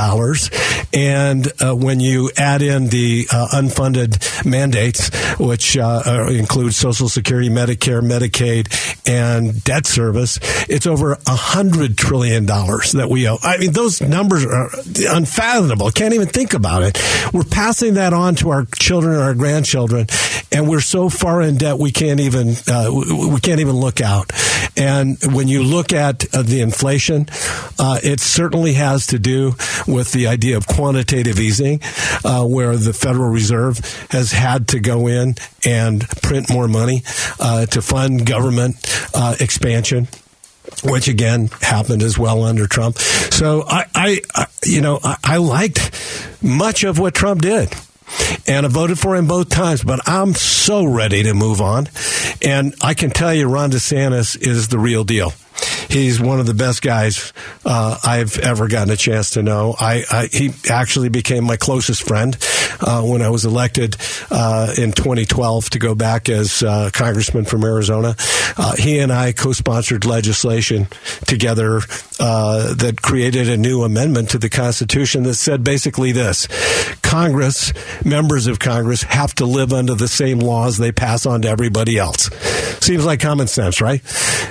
And 0.94 1.48
uh, 1.62 1.76
when 1.76 2.00
you 2.00 2.32
add 2.38 2.62
in 2.62 2.88
the 2.88 3.28
uh, 3.32 3.48
unfunded 3.54 4.46
mandates, 4.46 5.10
which 5.40 5.78
uh, 5.78 6.28
include 6.30 6.74
Social 6.74 7.10
Security, 7.10 7.50
Medicare, 7.50 8.02
Medicaid, 8.02 8.70
and 9.08 9.64
debt 9.64 9.86
service, 9.86 10.40
it's 10.70 10.88
over 10.88 11.16
$100 11.16 11.98
trillion 11.98 12.46
that 12.46 13.08
we 13.10 13.28
owe. 13.28 13.38
I 13.44 13.58
mean, 13.58 13.72
those 13.72 14.02
numbers 14.02 14.46
are 14.46 14.70
unfathomable. 15.10 15.92
Can't 15.92 16.14
even 16.14 16.28
think 16.28 16.54
about 16.54 16.84
it. 16.84 17.02
We're 17.34 17.44
passing 17.44 17.96
that 17.96 18.14
on 18.14 18.36
to 18.36 18.50
our 18.50 18.66
children 18.76 19.14
and 19.16 19.24
our 19.24 19.34
grandchildren, 19.34 20.08
and 20.52 20.68
we're 20.70 20.82
so 20.82 21.10
far 21.10 21.42
in 21.42 21.58
debt 21.58 21.73
we 21.80 21.92
can't 21.92 22.20
even 22.20 22.56
uh, 22.68 22.90
we 22.92 23.40
can't 23.40 23.60
even 23.60 23.76
look 23.76 24.02
out. 24.02 24.32
And 24.76 25.18
when 25.34 25.48
you 25.48 25.64
look 25.64 25.94
at 25.94 26.34
uh, 26.34 26.42
the 26.42 26.62
inflation, 26.62 27.28
uh, 27.78 28.00
it 28.04 28.20
certainly 28.20 28.74
has 28.74 29.08
to 29.08 29.20
do 29.20 29.54
with 29.88 30.12
the 30.12 30.28
idea 30.28 30.58
of 30.58 30.68
quantitative 30.68 31.40
easing, 31.40 31.82
uh, 32.24 32.44
where 32.46 32.76
the 32.76 32.94
Federal 32.94 33.30
Reserve 33.30 33.80
has 34.10 34.32
had 34.32 34.70
to 34.70 34.80
go 34.80 35.08
in 35.08 35.36
and 35.66 36.08
print 36.22 36.50
more 36.50 36.68
money 36.68 37.04
uh, 37.40 37.66
to 37.68 37.82
fund 37.82 38.26
government 38.26 38.76
uh, 39.14 39.36
expansion 39.40 40.08
which 40.82 41.10
again 41.10 41.50
happened 41.62 42.02
as 42.02 42.18
well 42.18 42.44
under 42.44 42.68
Trump. 42.68 42.98
So 42.98 43.64
I, 43.68 43.86
I, 43.94 44.48
you 44.66 44.82
know, 44.82 45.00
I, 45.04 45.18
I 45.24 45.38
liked 45.38 45.92
much 46.42 46.84
of 46.84 47.00
what 47.00 47.14
Trump 47.14 47.42
did 47.42 47.74
and 48.48 48.66
I 48.66 48.70
voted 48.70 49.00
for 49.00 49.16
him 49.16 49.28
both 49.28 49.50
times, 49.50 49.84
but 49.84 50.08
I'm 50.08 50.34
so 50.34 50.86
ready 50.86 51.24
to 51.24 51.34
move 51.34 51.62
on. 51.62 51.88
And 52.42 52.76
I 52.82 52.94
can 52.94 53.12
tell 53.12 53.34
you, 53.34 53.48
Ron 53.48 53.72
DeSantis 53.72 54.38
is 54.40 54.68
the 54.68 54.80
real 54.80 55.04
deal. 55.04 55.34
He's 55.94 56.20
one 56.20 56.40
of 56.40 56.48
the 56.48 56.56
best 56.56 56.82
guys 56.82 57.34
uh, 57.64 58.00
I've 58.04 58.40
ever 58.40 58.68
gotten 58.68 58.92
a 58.92 58.98
chance 58.98 59.30
to 59.32 59.44
know. 59.44 59.76
I, 59.80 60.04
I 60.10 60.26
he 60.26 60.50
actually 60.68 61.10
became 61.10 61.44
my 61.44 61.56
closest 61.56 62.08
friend 62.08 62.36
uh, 62.82 63.04
when 63.04 63.22
I 63.22 63.30
was 63.30 63.46
elected 63.46 63.96
uh, 64.32 64.74
in 64.76 64.92
2012 64.92 65.70
to 65.70 65.78
go 65.78 65.94
back 65.94 66.30
as 66.30 66.64
uh, 66.64 66.90
congressman 66.92 67.46
from 67.46 67.64
Arizona. 67.64 68.16
Uh, 68.58 68.76
he 68.76 68.98
and 68.98 69.12
I 69.12 69.34
co-sponsored 69.34 70.04
legislation 70.04 70.88
together 71.28 71.82
uh, 72.20 72.74
that 72.74 73.04
created 73.04 73.48
a 73.48 73.58
new 73.58 73.84
amendment 73.84 74.32
to 74.32 74.40
the 74.40 74.50
Constitution 74.50 75.22
that 75.24 75.36
said 75.36 75.64
basically 75.64 76.12
this: 76.12 76.48
Congress, 77.04 77.72
members 78.04 78.48
of 78.48 78.58
Congress, 78.58 79.04
have 79.04 79.36
to 79.36 79.46
live 79.46 79.72
under 79.72 79.94
the 79.94 80.08
same 80.08 80.40
laws 80.40 80.80
they 80.80 80.92
pass 80.92 81.28
on 81.28 81.44
to 81.44 81.50
everybody 81.50 82.00
else. 82.00 82.32
Seems 82.84 83.06
like 83.06 83.20
common 83.20 83.46
sense, 83.46 83.80
right? 83.80 84.02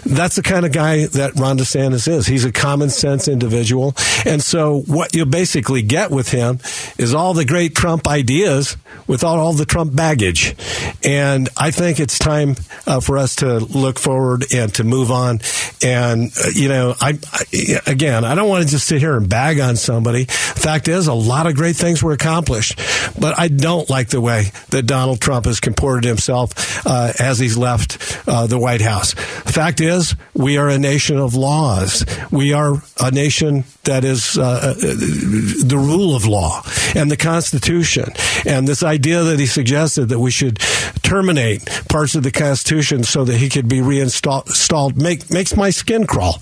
That's 0.06 0.36
the 0.36 0.42
kind 0.42 0.64
of 0.64 0.70
guy 0.70 1.06
that 1.06 1.31
Ron 1.36 1.58
DeSantis 1.58 2.08
is. 2.08 2.26
He's 2.26 2.44
a 2.44 2.52
common 2.52 2.90
sense 2.90 3.28
individual. 3.28 3.94
And 4.24 4.42
so 4.42 4.80
what 4.82 5.14
you 5.14 5.26
basically 5.26 5.82
get 5.82 6.10
with 6.10 6.30
him 6.30 6.58
is 6.98 7.14
all 7.14 7.34
the 7.34 7.44
great 7.44 7.74
Trump 7.74 8.06
ideas 8.06 8.76
without 9.06 9.38
all 9.38 9.52
the 9.52 9.64
Trump 9.64 9.94
baggage. 9.94 10.54
And 11.04 11.48
I 11.56 11.70
think 11.70 12.00
it's 12.00 12.18
time 12.18 12.56
uh, 12.86 13.00
for 13.00 13.18
us 13.18 13.36
to 13.36 13.58
look 13.58 13.98
forward 13.98 14.44
and 14.52 14.72
to 14.74 14.84
move 14.84 15.10
on. 15.10 15.40
And, 15.82 16.30
uh, 16.38 16.48
you 16.54 16.68
know, 16.68 16.94
I, 17.00 17.18
I, 17.32 17.80
again, 17.86 18.24
I 18.24 18.34
don't 18.34 18.48
want 18.48 18.64
to 18.64 18.70
just 18.70 18.86
sit 18.86 19.00
here 19.00 19.16
and 19.16 19.28
bag 19.28 19.58
on 19.60 19.76
somebody. 19.76 20.24
Fact 20.24 20.88
is, 20.88 21.06
a 21.06 21.14
lot 21.14 21.46
of 21.46 21.54
great 21.56 21.76
things 21.76 22.02
were 22.02 22.12
accomplished, 22.12 22.78
but 23.18 23.38
I 23.38 23.48
don't 23.48 23.88
like 23.90 24.08
the 24.08 24.20
way 24.20 24.52
that 24.70 24.84
Donald 24.84 25.20
Trump 25.20 25.46
has 25.46 25.60
comported 25.60 26.04
himself 26.04 26.86
uh, 26.86 27.12
as 27.18 27.38
he's 27.38 27.56
left 27.56 28.22
uh, 28.28 28.46
the 28.46 28.58
White 28.58 28.80
House. 28.80 29.12
Fact 29.12 29.80
is, 29.80 30.14
we 30.34 30.56
are 30.56 30.68
a 30.68 30.78
nation 30.78 31.18
of 31.22 31.34
laws. 31.34 32.04
We 32.30 32.52
are 32.52 32.82
a 33.00 33.10
nation 33.10 33.64
that 33.84 34.04
is 34.04 34.38
uh, 34.38 34.42
uh, 34.42 34.74
the 34.74 35.76
rule 35.78 36.14
of 36.14 36.26
law 36.26 36.62
and 36.94 37.10
the 37.10 37.16
Constitution. 37.16 38.12
And 38.46 38.66
this 38.66 38.82
idea 38.82 39.22
that 39.22 39.38
he 39.38 39.46
suggested 39.46 40.08
that 40.10 40.18
we 40.18 40.30
should 40.30 40.58
terminate 41.02 41.64
parts 41.88 42.14
of 42.14 42.22
the 42.22 42.30
Constitution 42.30 43.04
so 43.04 43.24
that 43.24 43.36
he 43.36 43.48
could 43.48 43.68
be 43.68 43.80
reinstalled 43.80 44.96
make, 44.96 45.30
makes 45.30 45.56
my 45.56 45.70
skin 45.70 46.06
crawl. 46.06 46.40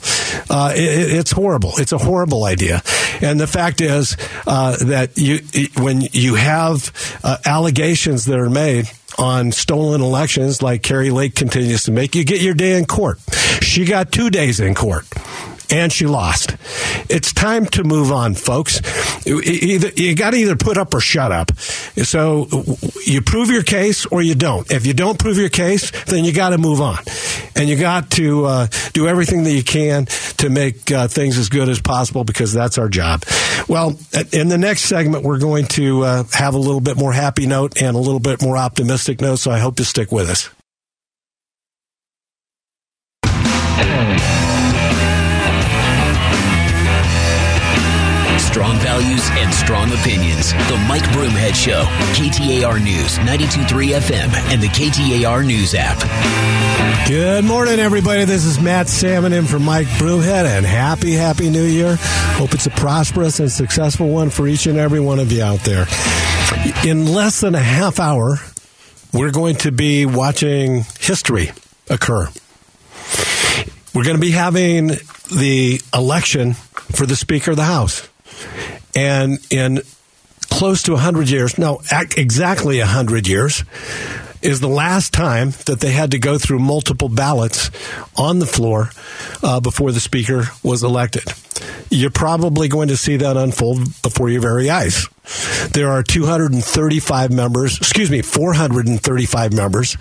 Uh, 0.48 0.72
it, 0.74 1.12
it's 1.12 1.30
horrible. 1.30 1.72
It's 1.76 1.92
a 1.92 1.98
horrible 1.98 2.44
idea. 2.44 2.82
And 3.20 3.38
the 3.38 3.46
fact 3.46 3.80
is 3.80 4.16
uh, 4.46 4.76
that 4.84 5.16
you 5.16 5.40
when 5.82 6.02
you 6.12 6.34
have 6.36 6.92
uh, 7.22 7.36
allegations 7.44 8.24
that 8.26 8.38
are 8.38 8.50
made 8.50 8.90
on 9.20 9.52
stolen 9.52 10.00
elections 10.00 10.62
like 10.62 10.82
Kari 10.82 11.10
Lake 11.10 11.34
continues 11.34 11.84
to 11.84 11.92
make, 11.92 12.14
you 12.14 12.24
get 12.24 12.40
your 12.40 12.54
day 12.54 12.78
in 12.78 12.86
court. 12.86 13.20
She 13.60 13.84
got 13.84 14.10
two 14.10 14.30
days 14.30 14.60
in 14.60 14.74
court 14.74 15.04
and 15.70 15.92
she 15.92 16.06
lost. 16.06 16.56
It's 17.08 17.32
time 17.32 17.66
to 17.66 17.84
move 17.84 18.12
on, 18.12 18.34
folks. 18.34 18.80
Either, 19.26 19.90
you 19.96 20.14
got 20.14 20.30
to 20.30 20.36
either 20.36 20.56
put 20.56 20.76
up 20.76 20.94
or 20.94 21.00
shut 21.00 21.32
up. 21.32 21.56
So 21.58 22.48
you 23.06 23.22
prove 23.22 23.50
your 23.50 23.62
case 23.62 24.06
or 24.06 24.22
you 24.22 24.34
don't. 24.34 24.70
If 24.70 24.86
you 24.86 24.94
don't 24.94 25.18
prove 25.18 25.38
your 25.38 25.48
case, 25.48 25.90
then 26.04 26.24
you 26.24 26.32
got 26.32 26.50
to 26.50 26.58
move 26.58 26.80
on, 26.80 26.98
and 27.54 27.68
you 27.68 27.76
got 27.76 28.10
to 28.12 28.44
uh, 28.44 28.66
do 28.92 29.06
everything 29.06 29.44
that 29.44 29.52
you 29.52 29.62
can 29.62 30.06
to 30.38 30.50
make 30.50 30.90
uh, 30.90 31.08
things 31.08 31.38
as 31.38 31.48
good 31.48 31.68
as 31.68 31.80
possible 31.80 32.24
because 32.24 32.52
that's 32.52 32.78
our 32.78 32.88
job. 32.88 33.24
Well, 33.68 33.98
in 34.32 34.48
the 34.48 34.58
next 34.58 34.82
segment, 34.82 35.24
we're 35.24 35.38
going 35.38 35.66
to 35.66 36.02
uh, 36.02 36.24
have 36.32 36.54
a 36.54 36.58
little 36.58 36.80
bit 36.80 36.96
more 36.96 37.12
happy 37.12 37.46
note 37.46 37.80
and 37.80 37.96
a 37.96 38.00
little 38.00 38.20
bit 38.20 38.42
more 38.42 38.56
optimistic 38.56 39.20
note. 39.20 39.36
So 39.36 39.50
I 39.50 39.58
hope 39.58 39.78
you 39.78 39.84
stick 39.84 40.10
with 40.10 40.30
us. 40.30 40.50
Strong 48.50 48.78
values 48.80 49.22
and 49.30 49.54
strong 49.54 49.92
opinions. 49.92 50.52
The 50.52 50.84
Mike 50.88 51.04
Broomhead 51.12 51.54
Show. 51.54 51.84
KTAR 52.14 52.82
News, 52.82 53.16
92.3 53.18 53.94
FM, 54.00 54.34
and 54.52 54.60
the 54.60 54.66
KTAR 54.66 55.46
News 55.46 55.72
app. 55.76 55.96
Good 57.06 57.44
morning, 57.44 57.78
everybody. 57.78 58.24
This 58.24 58.44
is 58.44 58.58
Matt 58.60 58.88
Salmon 58.88 59.32
in 59.32 59.44
for 59.44 59.60
Mike 59.60 59.86
Broomhead, 59.86 60.46
and 60.46 60.66
happy, 60.66 61.12
happy 61.12 61.48
new 61.48 61.62
year. 61.62 61.96
Hope 62.00 62.52
it's 62.52 62.66
a 62.66 62.70
prosperous 62.70 63.38
and 63.38 63.52
successful 63.52 64.08
one 64.08 64.30
for 64.30 64.48
each 64.48 64.66
and 64.66 64.78
every 64.78 64.98
one 64.98 65.20
of 65.20 65.30
you 65.30 65.44
out 65.44 65.60
there. 65.60 65.86
In 66.84 67.06
less 67.06 67.40
than 67.40 67.54
a 67.54 67.60
half 67.60 68.00
hour, 68.00 68.38
we're 69.12 69.30
going 69.30 69.54
to 69.58 69.70
be 69.70 70.06
watching 70.06 70.84
history 70.98 71.52
occur. 71.88 72.28
We're 73.94 74.04
going 74.04 74.16
to 74.16 74.20
be 74.20 74.32
having 74.32 74.88
the 74.88 75.80
election 75.94 76.54
for 76.54 77.06
the 77.06 77.14
Speaker 77.14 77.52
of 77.52 77.56
the 77.56 77.62
House. 77.62 78.09
And 78.94 79.38
in 79.50 79.82
close 80.50 80.82
to 80.84 80.92
100 80.92 81.28
years, 81.30 81.58
no, 81.58 81.80
exactly 82.16 82.78
100 82.78 83.26
years, 83.26 83.64
is 84.42 84.60
the 84.60 84.68
last 84.68 85.12
time 85.12 85.50
that 85.66 85.80
they 85.80 85.92
had 85.92 86.12
to 86.12 86.18
go 86.18 86.38
through 86.38 86.58
multiple 86.58 87.08
ballots 87.08 87.70
on 88.16 88.38
the 88.38 88.46
floor 88.46 88.90
uh, 89.42 89.60
before 89.60 89.92
the 89.92 90.00
Speaker 90.00 90.44
was 90.62 90.82
elected. 90.82 91.24
You're 91.92 92.10
probably 92.10 92.68
going 92.68 92.88
to 92.88 92.96
see 92.96 93.16
that 93.16 93.36
unfold 93.36 94.00
before 94.02 94.30
your 94.30 94.40
very 94.40 94.70
eyes. 94.70 95.08
There 95.72 95.88
are 95.88 96.04
235 96.04 97.32
members, 97.32 97.76
excuse 97.78 98.10
me, 98.10 98.22
435 98.22 99.52
members 99.52 99.94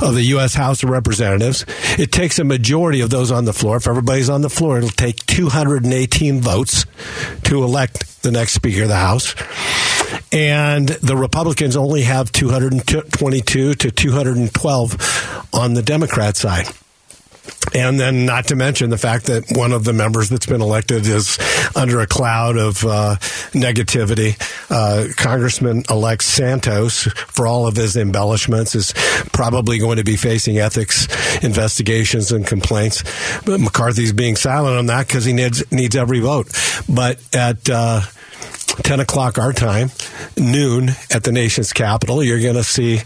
of 0.00 0.14
the 0.14 0.22
U.S. 0.28 0.54
House 0.54 0.82
of 0.82 0.88
Representatives. 0.88 1.66
It 1.98 2.10
takes 2.10 2.38
a 2.38 2.44
majority 2.44 3.02
of 3.02 3.10
those 3.10 3.30
on 3.30 3.44
the 3.44 3.52
floor. 3.52 3.76
If 3.76 3.86
everybody's 3.86 4.30
on 4.30 4.40
the 4.40 4.48
floor, 4.48 4.78
it'll 4.78 4.88
take 4.90 5.26
218 5.26 6.40
votes 6.40 6.86
to 7.44 7.62
elect 7.62 8.22
the 8.22 8.30
next 8.30 8.52
Speaker 8.52 8.84
of 8.84 8.88
the 8.88 8.96
House. 8.96 9.34
And 10.32 10.88
the 10.88 11.16
Republicans 11.16 11.76
only 11.76 12.02
have 12.02 12.32
222 12.32 13.74
to 13.74 13.90
212 13.90 15.48
on 15.52 15.74
the 15.74 15.82
Democrat 15.82 16.36
side. 16.36 16.66
And 17.74 17.98
then, 18.00 18.26
not 18.26 18.48
to 18.48 18.56
mention 18.56 18.90
the 18.90 18.98
fact 18.98 19.26
that 19.26 19.44
one 19.50 19.72
of 19.72 19.84
the 19.84 19.92
members 19.92 20.28
that's 20.28 20.46
been 20.46 20.62
elected 20.62 21.06
is 21.06 21.38
under 21.74 22.00
a 22.00 22.06
cloud 22.06 22.56
of 22.56 22.84
uh, 22.84 23.16
negativity. 23.52 24.40
Uh, 24.70 25.12
Congressman 25.16 25.82
elect 25.90 26.22
Santos, 26.22 27.02
for 27.04 27.46
all 27.46 27.66
of 27.66 27.76
his 27.76 27.96
embellishments, 27.96 28.74
is 28.74 28.92
probably 29.32 29.78
going 29.78 29.96
to 29.96 30.04
be 30.04 30.16
facing 30.16 30.58
ethics 30.58 31.06
investigations 31.44 32.32
and 32.32 32.46
complaints. 32.46 33.02
But 33.44 33.60
McCarthy's 33.60 34.12
being 34.12 34.36
silent 34.36 34.78
on 34.78 34.86
that 34.86 35.06
because 35.06 35.24
he 35.24 35.32
needs 35.32 35.70
needs 35.72 35.96
every 35.96 36.20
vote. 36.20 36.48
But 36.88 37.20
at 37.34 37.68
uh, 37.68 38.02
10 38.82 39.00
o'clock 39.00 39.38
our 39.38 39.52
time, 39.52 39.90
noon 40.36 40.90
at 41.12 41.24
the 41.24 41.32
nation's 41.32 41.72
capital, 41.72 42.22
you're 42.22 42.40
going 42.40 42.54
to 42.54 42.64
see 42.64 43.00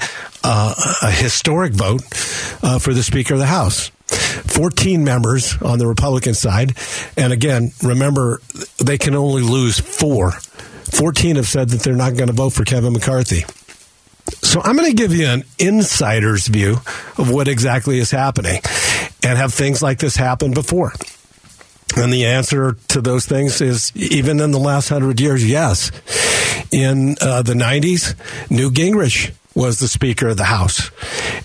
uh, 0.44 0.74
a 1.02 1.10
historic 1.10 1.72
vote 1.72 2.02
uh, 2.62 2.78
for 2.78 2.92
the 2.92 3.02
Speaker 3.02 3.34
of 3.34 3.40
the 3.40 3.46
House. 3.46 3.90
14 4.10 5.04
members 5.04 5.60
on 5.62 5.78
the 5.78 5.86
Republican 5.86 6.34
side. 6.34 6.76
And 7.16 7.32
again, 7.32 7.72
remember, 7.82 8.40
they 8.78 8.98
can 8.98 9.14
only 9.14 9.42
lose 9.42 9.78
four. 9.78 10.32
14 10.32 11.36
have 11.36 11.46
said 11.46 11.70
that 11.70 11.80
they're 11.80 11.94
not 11.94 12.16
going 12.16 12.28
to 12.28 12.32
vote 12.32 12.50
for 12.50 12.64
Kevin 12.64 12.92
McCarthy. 12.92 13.44
So 14.42 14.60
I'm 14.62 14.76
going 14.76 14.90
to 14.90 14.96
give 14.96 15.14
you 15.14 15.26
an 15.26 15.44
insider's 15.58 16.46
view 16.46 16.74
of 17.18 17.30
what 17.30 17.48
exactly 17.48 17.98
is 17.98 18.10
happening 18.10 18.60
and 19.22 19.38
have 19.38 19.52
things 19.52 19.82
like 19.82 19.98
this 19.98 20.16
happen 20.16 20.52
before. 20.52 20.92
And 21.96 22.12
the 22.12 22.26
answer 22.26 22.76
to 22.88 23.00
those 23.00 23.26
things 23.26 23.60
is 23.60 23.92
even 23.96 24.40
in 24.40 24.52
the 24.52 24.58
last 24.58 24.88
hundred 24.88 25.20
years, 25.20 25.48
yes. 25.48 25.90
In 26.70 27.16
uh, 27.20 27.42
the 27.42 27.54
90s, 27.54 28.14
Newt 28.50 28.74
Gingrich 28.74 29.32
was 29.54 29.80
the 29.80 29.88
Speaker 29.88 30.28
of 30.28 30.36
the 30.36 30.44
House. 30.44 30.90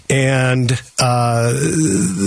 And 0.10 0.72
uh, 1.00 1.54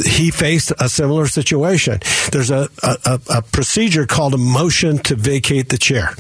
he 0.05 0.31
faced 0.31 0.73
a 0.79 0.89
similar 0.89 1.27
situation. 1.27 2.01
There's 2.33 2.51
a, 2.51 2.69
a, 2.83 3.21
a, 3.31 3.43
procedure 3.43 4.07
called 4.07 4.35
a 4.35 4.39
motion 4.39 4.99
to 4.99 5.15
vacate 5.15 5.69
the 5.69 5.79
chair. 5.79 6.11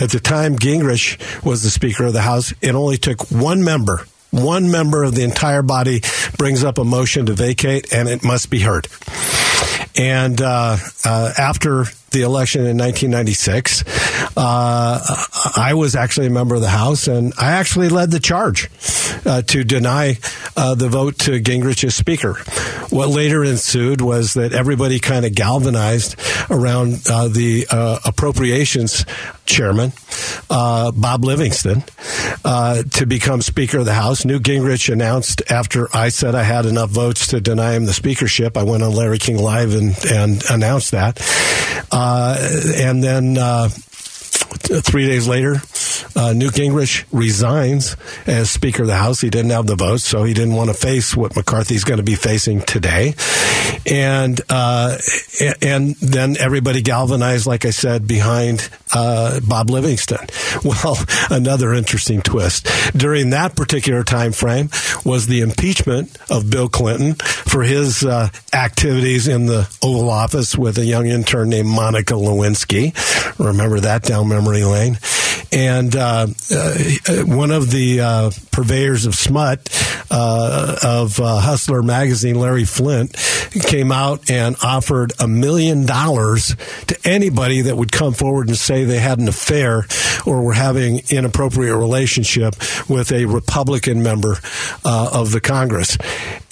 At 0.00 0.10
the 0.10 0.20
time 0.20 0.56
Gingrich 0.56 1.44
was 1.44 1.62
the 1.62 1.70
Speaker 1.70 2.06
of 2.06 2.12
the 2.12 2.22
House, 2.22 2.52
it 2.60 2.74
only 2.74 2.96
took 2.96 3.30
one 3.30 3.62
member. 3.62 4.04
One 4.32 4.70
member 4.70 5.04
of 5.04 5.14
the 5.14 5.22
entire 5.22 5.62
body 5.62 6.02
brings 6.36 6.64
up 6.64 6.78
a 6.78 6.84
motion 6.84 7.26
to 7.26 7.32
vacate, 7.32 7.92
and 7.92 8.08
it 8.08 8.24
must 8.24 8.50
be 8.50 8.58
heard. 8.58 8.88
And 9.96 10.42
uh, 10.42 10.76
uh, 11.04 11.32
after 11.38 11.84
the 12.10 12.22
election 12.22 12.62
in 12.62 12.76
1996, 12.78 13.84
uh, 14.36 15.16
I 15.56 15.74
was 15.74 15.94
actually 15.94 16.26
a 16.26 16.30
member 16.30 16.54
of 16.54 16.60
the 16.60 16.68
House, 16.68 17.08
and 17.08 17.32
I 17.38 17.52
actually 17.52 17.88
led 17.88 18.10
the 18.10 18.20
charge 18.20 18.70
uh, 19.24 19.42
to 19.42 19.64
deny 19.64 20.18
uh, 20.56 20.74
the 20.74 20.88
vote 20.88 21.18
to 21.20 21.40
Gingrich 21.40 21.84
as 21.84 21.94
Speaker. 21.94 22.34
What 22.90 23.08
later 23.08 23.44
ensued 23.44 24.00
was 24.00 24.34
that 24.34 24.52
everybody 24.52 24.98
kind 24.98 25.24
of 25.24 25.34
galvanized 25.34 26.16
around 26.50 27.02
uh, 27.10 27.28
the 27.28 27.66
uh, 27.70 27.98
appropriations 28.04 29.04
chairman, 29.44 29.92
uh, 30.50 30.92
Bob 30.92 31.24
Livingston, 31.24 31.82
to 32.44 33.06
become 33.06 33.42
Speaker 33.42 33.78
of 33.78 33.84
the 33.84 33.94
House. 33.94 34.24
Newt 34.24 34.42
Gingrich 34.42 34.92
announced 34.92 35.42
after 35.50 35.94
I 35.94 36.10
said 36.10 36.34
I 36.34 36.42
had 36.42 36.66
enough 36.66 36.90
votes 36.90 37.28
to 37.28 37.40
deny 37.40 37.72
him 37.72 37.86
the 37.86 37.92
speakership. 37.92 38.56
I 38.56 38.62
went 38.62 38.82
on 38.82 38.94
Larry 38.94 39.18
King 39.18 39.38
Live 39.38 39.74
and, 39.74 39.96
and 40.06 40.42
announced 40.50 40.92
that. 40.92 41.18
Uh, 41.90 42.36
and 42.76 43.02
then 43.02 43.38
uh, 43.38 43.68
three 43.68 45.06
days 45.06 45.26
later, 45.28 45.60
uh, 46.14 46.32
Newt 46.32 46.54
Gingrich 46.54 47.04
resigns 47.12 47.96
as 48.26 48.50
Speaker 48.50 48.82
of 48.82 48.88
the 48.88 48.96
House. 48.96 49.20
He 49.20 49.30
didn't 49.30 49.50
have 49.50 49.66
the 49.66 49.76
votes, 49.76 50.04
so 50.04 50.24
he 50.24 50.34
didn't 50.34 50.54
want 50.54 50.70
to 50.70 50.74
face 50.74 51.16
what 51.16 51.34
McCarthy's 51.36 51.84
going 51.84 51.98
to 51.98 52.04
be 52.04 52.14
facing 52.14 52.60
today. 52.60 53.14
And 53.90 54.40
uh, 54.48 54.98
and 55.62 55.96
then 55.96 56.36
everybody 56.38 56.82
galvanized, 56.82 57.46
like 57.46 57.64
I 57.64 57.70
said, 57.70 58.06
behind 58.06 58.68
uh, 58.94 59.40
Bob 59.40 59.70
Livingston. 59.70 60.26
Well, 60.64 60.96
another 61.30 61.74
interesting 61.74 62.22
twist 62.22 62.66
during 62.96 63.30
that 63.30 63.54
particular 63.56 64.02
time 64.02 64.32
frame 64.32 64.70
was 65.04 65.26
the 65.26 65.42
impeachment 65.42 66.16
of 66.30 66.50
Bill 66.50 66.68
Clinton 66.68 67.14
for 67.14 67.62
his 67.62 68.04
uh, 68.04 68.30
activities 68.52 69.28
in 69.28 69.46
the 69.46 69.68
Oval 69.82 70.10
Office 70.10 70.56
with 70.56 70.78
a 70.78 70.84
young 70.84 71.06
intern 71.06 71.50
named 71.50 71.68
Monica 71.68 72.14
Lewinsky. 72.14 72.94
Remember 73.38 73.80
that 73.80 74.02
down 74.02 74.28
memory 74.28 74.64
lane. 74.64 74.98
And 75.52 75.94
uh, 75.94 76.26
uh, 76.50 76.74
one 77.24 77.50
of 77.50 77.70
the 77.70 78.00
uh, 78.00 78.30
purveyors 78.50 79.06
of 79.06 79.14
smut 79.14 79.68
uh, 80.10 80.76
of 80.82 81.16
Hustler 81.16 81.82
magazine, 81.82 82.36
Larry 82.36 82.64
Flynt, 82.64 83.14
came 83.62 83.92
out 83.92 84.30
and 84.30 84.56
offered 84.62 85.12
a 85.18 85.28
million 85.28 85.86
dollars 85.86 86.56
to 86.88 86.98
anybody 87.04 87.62
that 87.62 87.76
would 87.76 87.92
come 87.92 88.12
forward 88.12 88.48
and 88.48 88.56
say 88.56 88.84
they 88.84 88.98
had 88.98 89.18
an 89.18 89.28
affair 89.28 89.86
or 90.26 90.42
were 90.42 90.52
having 90.52 91.00
inappropriate 91.10 91.76
relationship 91.76 92.56
with 92.88 93.12
a 93.12 93.26
Republican 93.26 94.02
member 94.02 94.36
of 94.84 95.32
the 95.32 95.40
Congress. 95.40 95.96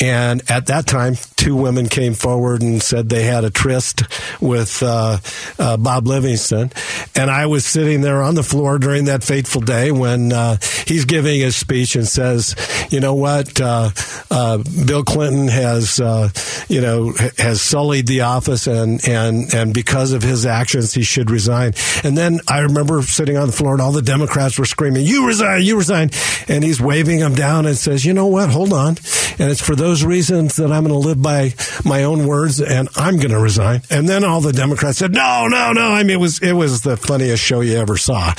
And 0.01 0.43
at 0.51 0.67
that 0.67 0.87
time, 0.87 1.17
two 1.37 1.57
women 1.57 1.89
came 1.89 2.15
forward 2.15 2.63
and 2.63 2.83
said 2.83 3.09
they 3.09 3.25
had 3.25 3.45
a 3.45 3.51
tryst 3.51 4.03
with 4.41 4.83
uh, 4.83 5.19
uh, 5.59 5.77
Bob 5.77 6.07
Livingston. 6.07 6.73
And 7.15 7.31
I 7.31 7.47
was 7.47 7.65
sitting 7.65 8.01
there 8.01 8.23
on 8.23 8.35
the 8.35 8.43
floor 8.43 8.79
during 8.85 9.07
that 9.07 9.25
fateful 9.25 9.63
day 9.63 9.91
when 9.91 10.31
uh, 10.31 10.59
he's 10.87 11.07
giving 11.07 11.41
his 11.41 11.57
speech 11.57 11.97
and 11.97 12.07
says, 12.07 12.55
you 12.91 13.01
know 13.01 13.15
what, 13.15 13.59
uh, 13.59 13.89
uh, 14.31 14.59
Bill 14.85 15.03
Clinton 15.03 15.49
has, 15.49 15.99
uh, 16.01 16.29
you 16.69 16.83
know, 16.83 17.15
has 17.39 17.63
sullied 17.63 18.07
the 18.07 18.21
office 18.21 18.67
and, 18.67 19.01
and, 19.09 19.55
and 19.55 19.73
because 19.73 20.13
of 20.13 20.23
his 20.23 20.45
actions, 20.45 20.93
he 20.93 21.03
should 21.03 21.31
resign. 21.31 21.73
And 22.03 22.15
then 22.15 22.41
I 22.47 22.59
remember 22.59 23.01
sitting 23.01 23.39
on 23.39 23.47
the 23.47 23.55
floor 23.55 23.73
and 23.73 23.81
all 23.81 23.93
the 23.93 24.03
Democrats 24.03 24.59
were 24.59 24.67
screaming, 24.67 25.07
you 25.07 25.27
resign, 25.27 25.63
you 25.63 25.79
resign. 25.79 26.11
And 26.47 26.63
he's 26.63 26.79
waving 26.79 27.21
them 27.21 27.35
down 27.35 27.65
and 27.65 27.79
says, 27.79 28.05
you 28.05 28.13
know 28.13 28.27
what, 28.27 28.51
hold 28.51 28.75
on. 28.75 28.99
And 29.39 29.51
it's 29.51 29.63
for 29.63 29.75
those 29.75 30.05
reasons 30.05 30.57
that 30.57 30.71
I'm 30.71 30.85
going 30.85 31.01
to 31.01 31.09
live 31.09 31.23
by 31.23 31.55
my 31.87 32.05
own 32.05 32.27
words 32.27 32.61
and 32.61 32.91
I'm 32.97 33.17
going 33.17 33.31
to 33.31 33.41
resign. 33.41 33.81
And 33.89 34.07
then 34.07 34.25
all 34.25 34.43
the 34.43 34.53
Democrats 34.53 34.99
said, 34.99 35.13
no, 35.13 35.49
no, 35.49 35.73
no. 35.73 35.91
I 35.91 36.03
mean, 36.03 36.11
it 36.11 36.21
was, 36.21 36.41
it 36.41 36.53
was 36.53 36.83
the 36.83 36.99
funniest 36.99 37.43
show 37.43 37.63
you 37.63 37.79
ever 37.79 37.97
saw. 37.97 38.35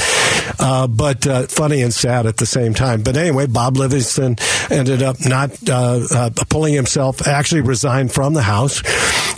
Uh, 0.60 0.88
but 0.88 1.26
uh, 1.28 1.48
funny 1.48 1.82
and 1.82 1.94
sad 1.94 2.26
at 2.26 2.38
the 2.38 2.46
same 2.46 2.74
time. 2.74 3.04
But 3.04 3.18
anyway, 3.18 3.48
Bob 3.48 3.78
Livingston 3.78 4.38
ended 4.70 5.02
up 5.02 5.18
not 5.26 5.52
uh, 5.70 6.02
uh 6.12 6.30
pulling 6.50 6.74
himself, 6.74 7.28
actually 7.28 7.62
resigned 7.62 8.12
from 8.12 8.34
the 8.34 8.42
House. 8.42 8.82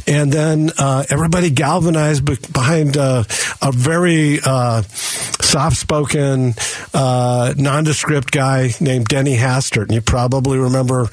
And 0.07 0.31
then 0.31 0.71
uh, 0.77 1.03
everybody 1.10 1.49
galvanized 1.49 2.53
behind 2.53 2.95
a 2.95 3.25
very 3.71 4.38
soft 4.38 5.77
spoken, 5.77 6.53
nondescript 6.97 8.31
guy 8.31 8.71
named 8.79 9.05
Denny 9.05 9.36
Hastert. 9.36 9.83
And 9.83 9.93
you 9.93 10.01
probably 10.01 10.57
remember 10.57 11.10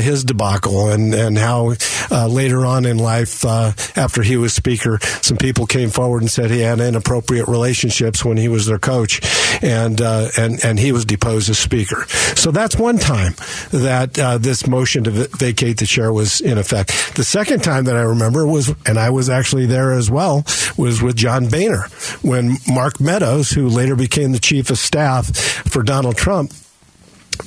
his 0.00 0.24
debacle 0.24 0.88
and, 0.88 1.14
and 1.14 1.36
how 1.36 1.74
uh, 2.10 2.26
later 2.28 2.64
on 2.64 2.86
in 2.86 2.98
life, 2.98 3.44
uh, 3.44 3.72
after 3.96 4.22
he 4.22 4.36
was 4.36 4.52
speaker, 4.52 4.98
some 5.22 5.36
people 5.36 5.66
came 5.66 5.90
forward 5.90 6.22
and 6.22 6.30
said 6.30 6.50
he 6.50 6.60
had 6.60 6.80
inappropriate 6.80 7.48
relationships 7.48 8.24
when 8.24 8.36
he 8.36 8.48
was 8.48 8.66
their 8.66 8.78
coach, 8.78 9.20
and 9.62 10.00
uh, 10.00 10.28
and 10.36 10.64
and 10.64 10.78
he 10.78 10.92
was 10.92 11.04
deposed 11.04 11.50
as 11.50 11.58
speaker. 11.58 12.06
So 12.36 12.50
that's 12.50 12.76
one 12.76 12.98
time 12.98 13.34
that 13.70 14.18
uh, 14.18 14.38
this 14.38 14.66
motion 14.66 15.04
to 15.04 15.10
vacate 15.10 15.78
the 15.78 15.86
chair 15.86 16.12
was 16.12 16.40
in 16.40 16.58
effect. 16.58 17.14
The 17.16 17.24
second 17.24 17.62
time 17.62 17.84
that 17.84 17.96
I 17.96 18.02
remember 18.02 18.46
was, 18.46 18.74
and 18.86 18.98
I 18.98 19.10
was 19.10 19.28
actually 19.28 19.66
there 19.66 19.92
as 19.92 20.10
well, 20.10 20.44
was 20.76 21.02
with 21.02 21.16
John 21.16 21.48
Boehner 21.48 21.88
when 22.22 22.56
Mark 22.68 23.00
Meadows, 23.00 23.50
who 23.50 23.68
later 23.68 23.96
became 23.96 24.32
the 24.32 24.38
chief 24.38 24.70
of 24.70 24.78
staff 24.78 25.34
for 25.36 25.82
Donald 25.82 26.16
Trump, 26.16 26.52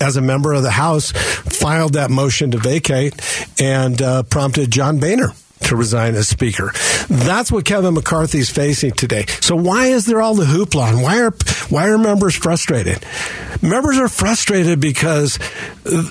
as 0.01 0.17
a 0.17 0.21
member 0.21 0.53
of 0.53 0.63
the 0.63 0.71
House, 0.71 1.11
filed 1.11 1.93
that 1.93 2.09
motion 2.09 2.51
to 2.51 2.57
vacate 2.57 3.13
and 3.59 4.01
uh, 4.01 4.23
prompted 4.23 4.71
John 4.71 4.99
Boehner 4.99 5.33
to 5.69 5.75
resign 5.75 6.15
as 6.15 6.27
Speaker. 6.27 6.71
That's 7.09 7.51
what 7.51 7.65
Kevin 7.65 7.93
McCarthy 7.93 8.39
is 8.39 8.49
facing 8.49 8.91
today. 8.91 9.25
So 9.41 9.55
why 9.55 9.87
is 9.87 10.05
there 10.05 10.21
all 10.21 10.35
the 10.35 10.45
hoopla? 10.45 10.89
And 10.89 11.01
why 11.01 11.19
are 11.21 11.33
why 11.69 11.87
are 11.89 11.97
members 11.97 12.35
frustrated? 12.35 13.03
Members 13.61 13.97
are 13.97 14.07
frustrated 14.07 14.79
because 14.79 15.37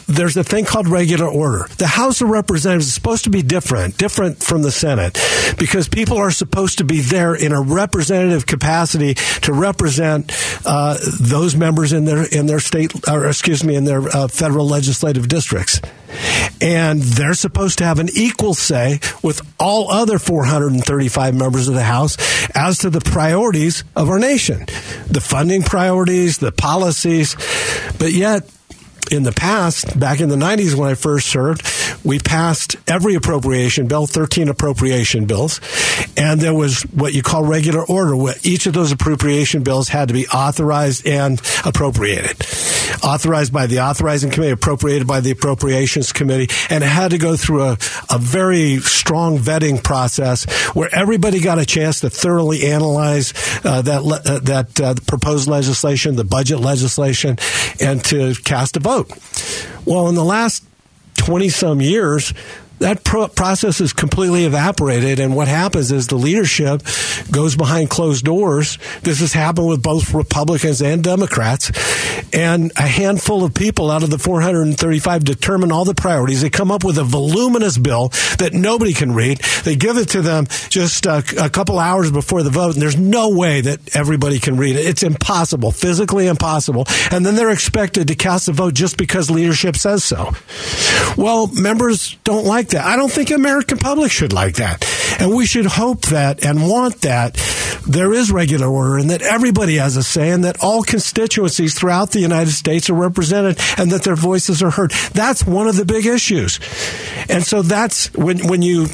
there's 0.07 0.37
a 0.37 0.45
thing 0.45 0.65
called 0.65 0.87
regular 0.87 1.27
order. 1.27 1.67
The 1.79 1.87
House 1.87 2.21
of 2.21 2.29
Representatives 2.29 2.87
is 2.87 2.95
supposed 2.95 3.25
to 3.25 3.31
be 3.31 3.43
different, 3.43 3.97
different 3.97 4.43
from 4.43 4.63
the 4.63 4.71
Senate, 4.71 5.19
because 5.59 5.89
people 5.89 6.19
are 6.19 6.31
supposed 6.31 6.79
to 6.79 6.85
be 6.85 7.01
there 7.01 7.35
in 7.35 7.53
a 7.53 7.61
representative 7.61 8.47
capacity 8.47 9.15
to 9.15 9.53
represent 9.53 10.33
uh, 10.67 10.99
those 11.21 11.57
members 11.57 11.93
in 11.93 12.05
their 12.05 12.25
in 12.25 12.47
their 12.47 12.61
state, 12.61 12.93
or 13.09 13.27
excuse 13.27 13.65
me, 13.65 13.75
in 13.75 13.85
their 13.85 14.03
uh, 14.09 14.29
federal 14.29 14.67
legislative 14.67 15.29
districts 15.29 15.81
and 16.61 17.01
they're 17.01 17.35
supposed 17.35 17.79
to 17.79 17.85
have 17.85 17.99
an 17.99 18.09
equal 18.15 18.55
say 18.55 19.01
with 19.23 19.41
all 19.59 19.91
other 19.91 20.19
435 20.19 21.35
members 21.35 21.69
of 21.69 21.75
the 21.75 21.83
House 21.83 22.17
as 22.55 22.79
to 22.79 22.91
the 22.91 23.01
priorities 23.01 23.85
of 23.95 24.09
our 24.09 24.19
nation, 24.19 24.67
the 25.07 25.21
funding 25.21 25.63
priorities, 25.63 26.39
the 26.39 26.53
policies, 26.53 27.37
but 27.99 28.13
yet 28.13 28.49
in 29.11 29.23
the 29.23 29.33
past, 29.33 29.99
back 29.99 30.21
in 30.21 30.29
the 30.29 30.37
90s 30.37 30.75
when 30.75 30.91
I 30.91 30.95
first 30.95 31.29
served, 31.29 31.63
we 32.05 32.19
passed 32.19 32.77
every 32.87 33.15
appropriation 33.15 33.87
bill, 33.87 34.07
13 34.07 34.49
appropriation 34.49 35.27
bills, 35.27 35.61
and 36.17 36.41
there 36.41 36.55
was 36.55 36.83
what 36.83 37.15
you 37.15 37.23
call 37.23 37.45
regular 37.45 37.85
order, 37.85 38.17
where 38.17 38.35
each 38.43 38.67
of 38.67 38.73
those 38.73 38.93
appropriation 38.93 39.63
bills 39.63 39.89
had 39.89 40.09
to 40.09 40.15
be 40.15 40.27
authorized 40.29 41.07
and 41.07 41.41
appropriated. 41.65 42.37
Authorized 43.03 43.53
by 43.53 43.67
the 43.67 43.81
authorizing 43.81 44.31
committee, 44.31 44.53
appropriated 44.53 45.07
by 45.07 45.21
the 45.21 45.31
appropriations 45.31 46.13
committee, 46.13 46.53
and 46.71 46.83
it 46.83 46.89
had 46.89 47.11
to 47.11 47.19
go 47.19 47.37
through 47.37 47.63
a, 47.63 47.73
a 48.11 48.19
very 48.19 48.79
strong 48.79 49.39
vetting 49.39 49.83
process 49.83 50.45
where 50.75 50.93
everybody 50.95 51.41
got 51.41 51.59
a 51.59 51.67
chance 51.67 52.01
to 52.01 52.11
thoroughly 52.11 52.67
analyze 52.67 53.33
uh, 53.65 53.83
that, 53.83 54.03
uh, 54.03 54.39
that 54.41 54.81
uh, 54.81 54.95
proposed 55.07 55.49
legislation, 55.49 56.17
the 56.17 56.25
budget 56.25 56.61
legislation, 56.61 57.37
and 57.81 58.05
to 58.05 58.35
cast 58.45 58.77
a 58.77 58.81
vote. 58.81 59.11
Well, 59.85 60.09
in 60.09 60.15
the 60.15 60.25
last 60.25 60.65
20 61.19 61.49
some 61.51 61.81
years, 61.81 62.33
that 62.79 63.05
pro- 63.05 63.29
process 63.29 63.81
is 63.81 63.93
completely 63.93 64.45
evaporated. 64.45 65.19
And 65.21 65.35
what 65.35 65.49
happens 65.49 65.93
is 65.93 66.07
the 66.07 66.17
leadership 66.17 66.83
goes 67.31 67.57
behind 67.57 67.91
closed 67.91 68.25
doors. 68.25 68.79
This 69.03 69.21
has 69.21 69.33
happened 69.33 69.69
with 69.69 69.83
both 69.83 70.15
Republicans 70.15 70.81
and 70.81 71.03
Democrats. 71.03 71.71
And 72.33 72.73
a 72.77 72.87
handful 72.87 73.45
of 73.45 73.55
people 73.55 73.91
out 73.91 74.03
of 74.03 74.11
the 74.11 74.19
435 74.19 75.25
determine 75.25 75.73
all 75.73 75.85
the 75.85 75.95
priorities. 75.95 76.43
They 76.43 76.51
come 76.51 76.71
up 76.71 76.85
with 76.85 76.99
a 76.99 77.05
voluminous 77.05 77.79
bill 77.79 78.09
that 78.39 78.53
nobody 78.53 78.93
can 78.93 79.13
read. 79.13 79.39
They 79.65 79.77
give 79.77 79.97
it 79.97 80.11
to 80.11 80.23
them 80.23 80.47
just 80.69 81.07
a, 81.07 81.25
a 81.39 81.51
couple 81.51 81.79
hours 81.79 82.11
before 82.11 82.43
the 82.43 82.51
vote. 82.51 82.75
And 82.75 82.83
there's 82.83 82.97
no 82.97 83.31
way 83.31 83.61
that 83.61 83.97
everybody 83.97 84.39
can 84.39 84.57
read 84.57 84.77
it. 84.77 84.87
It's 84.87 85.03
impossible, 85.03 85.71
physically 85.73 86.27
impossible. 86.27 86.87
And 87.11 87.25
then 87.25 87.35
they're 87.35 87.51
expected 87.51 88.09
to 88.09 88.15
cast 88.15 88.49
a 88.49 88.53
vote 88.53 88.75
just 88.75 88.97
because 88.97 89.31
leadership 89.31 89.77
says 89.77 90.05
so. 90.05 90.33
Well, 91.17 91.49
members 91.49 92.17
don't 92.25 92.45
like 92.45 92.69
that. 92.69 92.85
I 92.85 92.97
don't 92.97 93.11
think 93.11 93.31
American 93.31 93.79
public 93.79 94.11
should 94.11 94.33
like 94.33 94.57
that. 94.57 94.85
And 95.21 95.35
we 95.35 95.47
should 95.47 95.67
hope 95.67 96.03
that 96.07 96.45
and 96.45 96.69
want 96.69 97.01
that 97.03 97.37
there 97.89 98.13
is 98.13 98.31
regular 98.31 98.67
order 98.67 98.99
and 98.99 99.11
that 99.11 99.23
everybody 99.23 99.77
has 99.77 99.97
a 99.97 100.03
say 100.03 100.31
and 100.31 100.45
that 100.45 100.63
all 100.63 100.83
constituencies 100.83 101.75
throughout 101.75 102.11
the 102.11 102.18
United 102.19 102.53
States 102.53 102.91
are 102.91 102.95
represented 102.95 103.59
and 103.77 103.91
that 103.93 104.03
their 104.03 104.17
voices 104.17 104.63
are 104.63 104.71
heard. 104.71 104.91
That's 105.13 105.47
one 105.47 105.69
of 105.69 105.77
the 105.77 105.85
big 105.85 106.07
issues. 106.07 106.61
And 107.29 107.45
so 107.45 107.63
that's 107.63 108.13
when, 108.15 108.47
when 108.47 108.63
you 108.63 108.87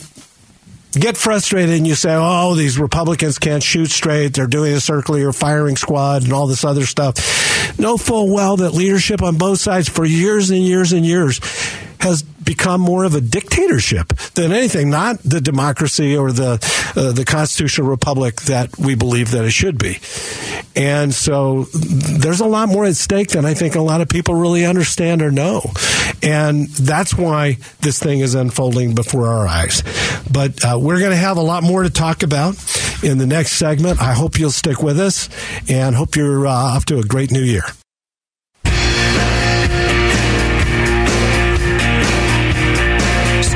get 0.92 1.16
frustrated 1.16 1.74
and 1.74 1.86
you 1.86 1.94
say, 1.94 2.14
oh, 2.14 2.54
these 2.54 2.78
Republicans 2.78 3.38
can't 3.38 3.62
shoot 3.62 3.90
straight. 3.90 4.34
They're 4.34 4.46
doing 4.46 4.72
a 4.72 4.80
circular 4.80 5.32
firing 5.32 5.76
squad 5.76 6.24
and 6.24 6.32
all 6.32 6.46
this 6.46 6.64
other 6.64 6.86
stuff. 6.86 7.78
Know 7.78 7.96
full 7.96 8.32
well 8.32 8.56
that 8.58 8.70
leadership 8.70 9.22
on 9.22 9.36
both 9.36 9.58
sides 9.58 9.88
for 9.88 10.04
years 10.04 10.50
and 10.50 10.62
years 10.62 10.92
and 10.92 11.04
years 11.04 11.40
has 12.00 12.24
become 12.44 12.80
more 12.80 13.04
of 13.04 13.14
a 13.14 13.20
dictatorship 13.20 14.08
than 14.34 14.52
anything, 14.52 14.90
not 14.90 15.18
the 15.22 15.40
democracy 15.40 16.16
or 16.16 16.32
the 16.32 16.52
uh, 16.96 17.12
the 17.12 17.24
constitutional 17.24 17.88
republic 17.88 18.42
that 18.42 18.78
we 18.78 18.94
believe 18.94 19.30
that 19.32 19.44
it 19.44 19.50
should 19.50 19.78
be. 19.78 19.98
And 20.76 21.14
so 21.14 21.64
there's 21.64 22.40
a 22.40 22.46
lot 22.46 22.68
more 22.68 22.84
at 22.84 22.96
stake 22.96 23.28
than 23.28 23.44
I 23.44 23.54
think 23.54 23.74
a 23.74 23.80
lot 23.80 24.00
of 24.00 24.08
people 24.08 24.34
really 24.34 24.64
understand 24.64 25.22
or 25.22 25.30
know. 25.30 25.62
And 26.22 26.68
that's 26.68 27.16
why 27.16 27.58
this 27.80 27.98
thing 27.98 28.20
is 28.20 28.34
unfolding 28.34 28.94
before 28.94 29.28
our 29.28 29.46
eyes. 29.46 29.82
But 30.30 30.64
uh, 30.64 30.78
we're 30.80 30.98
going 30.98 31.10
to 31.10 31.16
have 31.16 31.36
a 31.36 31.42
lot 31.42 31.62
more 31.62 31.82
to 31.82 31.90
talk 31.90 32.22
about 32.22 32.56
in 33.02 33.18
the 33.18 33.26
next 33.26 33.52
segment. 33.52 34.00
I 34.00 34.14
hope 34.14 34.38
you'll 34.38 34.50
stick 34.50 34.82
with 34.82 34.98
us 34.98 35.28
and 35.68 35.94
hope 35.94 36.16
you're 36.16 36.46
uh, 36.46 36.50
off 36.50 36.86
to 36.86 36.98
a 36.98 37.02
great 37.02 37.30
new 37.30 37.42
year. 37.42 37.64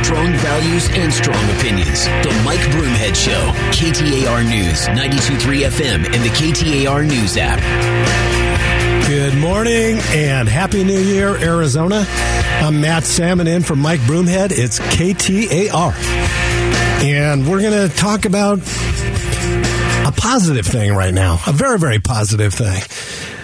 Strong 0.09 0.33
values 0.37 0.89
and 0.93 1.13
strong 1.13 1.51
opinions. 1.59 2.07
The 2.07 2.41
Mike 2.43 2.61
Broomhead 2.71 3.15
Show, 3.15 3.53
KTAR 3.73 4.43
News, 4.49 4.87
92.3 4.87 5.69
FM, 5.69 6.07
and 6.07 6.25
the 6.25 6.31
KTAR 6.31 7.07
News 7.07 7.37
app. 7.37 7.61
Good 9.07 9.37
morning 9.37 9.99
and 10.13 10.49
Happy 10.49 10.83
New 10.83 10.99
Year, 10.99 11.37
Arizona. 11.37 12.07
I'm 12.09 12.81
Matt 12.81 13.05
Salmon 13.05 13.47
in 13.47 13.63
for 13.63 13.77
Mike 13.77 14.01
Broomhead. 14.01 14.51
It's 14.51 14.79
KTAR. 14.79 15.93
And 17.05 17.47
we're 17.47 17.61
going 17.61 17.91
to 17.91 17.95
talk 17.95 18.25
about 18.25 18.61
a 18.61 20.13
positive 20.17 20.65
thing 20.65 20.95
right 20.95 21.13
now, 21.13 21.39
a 21.47 21.53
very, 21.53 21.79
very 21.79 21.99
positive 21.99 22.55
thing. 22.55 22.81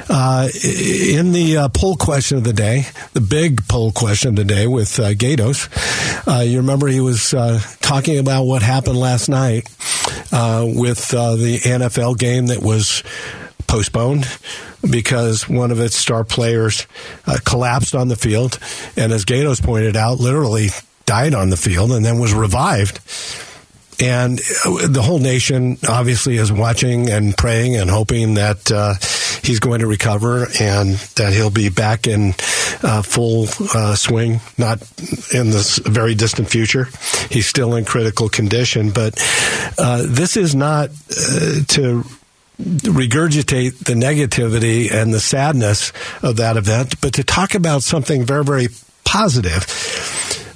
Uh, 0.09 0.49
in 0.63 1.33
the 1.33 1.57
uh, 1.57 1.69
poll 1.69 1.97
question 1.97 2.37
of 2.37 2.45
the 2.45 2.53
day, 2.53 2.87
the 3.13 3.21
big 3.21 3.67
poll 3.69 3.91
question 3.93 4.31
of 4.31 4.37
the 4.37 4.45
day 4.45 4.67
with 4.67 4.99
uh, 4.99 5.13
Gaydos, 5.15 5.69
uh, 6.29 6.43
you 6.43 6.59
remember 6.59 6.89
he 6.89 7.01
was 7.01 7.33
uh, 7.33 7.61
talking 7.81 8.19
about 8.19 8.45
what 8.45 8.63
happened 8.63 8.99
last 8.99 9.29
night 9.29 9.69
uh, 10.33 10.65
with 10.67 11.09
the 11.09 11.61
NFL 11.63 12.19
game 12.19 12.47
that 12.47 12.63
was 12.63 13.03
postponed 13.67 14.27
because 14.89 15.49
one 15.49 15.71
of 15.71 15.81
its 15.81 15.97
star 15.97 16.23
players 16.23 16.87
collapsed 17.45 17.95
on 17.95 18.09
the 18.09 18.17
field, 18.17 18.59
and 18.97 19.13
as 19.13 19.25
Gaydos 19.25 19.63
pointed 19.63 19.97
out, 19.97 20.21
literally 20.21 20.69
died 21.07 21.35
on 21.35 21.51
the 21.51 21.57
field 21.57 21.93
and 21.93 22.05
then 22.05 22.19
was 22.19 22.35
revived 22.35 23.01
and 24.01 24.39
the 24.39 25.03
whole 25.03 25.19
nation 25.19 25.79
obviously 25.89 26.37
is 26.37 26.51
watching 26.51 27.11
and 27.11 27.37
praying 27.37 27.77
and 27.77 27.91
hoping 27.91 28.35
that 28.35 28.71
uh, 28.71 28.95
he's 29.43 29.61
going 29.61 29.81
to 29.81 29.87
recover 29.87 30.47
and 30.61 30.95
that 31.17 31.33
he'll 31.33 31.51
be 31.51 31.69
back 31.69 32.07
in 32.07 32.35
uh, 32.83 33.03
full 33.03 33.47
uh, 33.75 33.95
swing, 33.95 34.41
not 34.59 34.83
in 35.33 35.51
this 35.51 35.79
very 35.79 36.15
distant 36.15 36.49
future. 36.49 36.89
He's 37.31 37.47
still 37.47 37.75
in 37.75 37.85
critical 37.85 38.29
condition, 38.29 38.91
but 38.91 39.15
uh, 39.79 40.05
this 40.07 40.37
is 40.37 40.55
not 40.55 40.91
uh, 40.91 41.65
to 41.69 42.05
regurgitate 42.59 43.85
the 43.85 43.95
negativity 43.95 44.93
and 44.93 45.13
the 45.13 45.21
sadness 45.21 45.93
of 46.23 46.37
that 46.37 46.57
event, 46.57 47.01
but 47.01 47.15
to 47.15 47.25
talk 47.25 47.55
about 47.55 47.83
something 47.83 48.25
very, 48.25 48.45
very 48.45 48.69
positive 49.05 49.67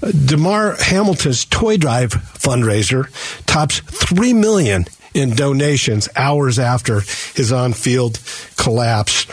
Damar 0.01 0.77
Hamlin's 0.81 1.45
toy 1.45 1.77
drive 1.77 2.11
fundraiser 2.11 3.09
tops 3.47 3.81
three 3.81 4.33
million 4.33 4.87
in 5.15 5.35
donations 5.35 6.09
hours 6.17 6.59
after 6.59 7.01
his 7.35 7.53
on-field 7.53 8.21
collapse. 8.57 9.27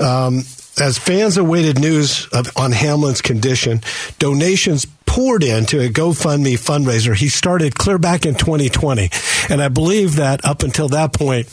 Um, 0.00 0.42
as 0.80 0.98
fans 0.98 1.36
awaited 1.36 1.78
news 1.78 2.26
of, 2.32 2.50
on 2.56 2.72
Hamlin's 2.72 3.22
condition, 3.22 3.80
donations 4.18 4.86
poured 5.06 5.44
into 5.44 5.78
a 5.78 5.88
GoFundMe 5.88 6.54
fundraiser 6.54 7.14
he 7.14 7.28
started 7.28 7.76
clear 7.76 7.98
back 7.98 8.26
in 8.26 8.34
2020. 8.34 9.10
And 9.48 9.62
I 9.62 9.68
believe 9.68 10.16
that 10.16 10.44
up 10.44 10.64
until 10.64 10.88
that 10.88 11.12
point, 11.12 11.46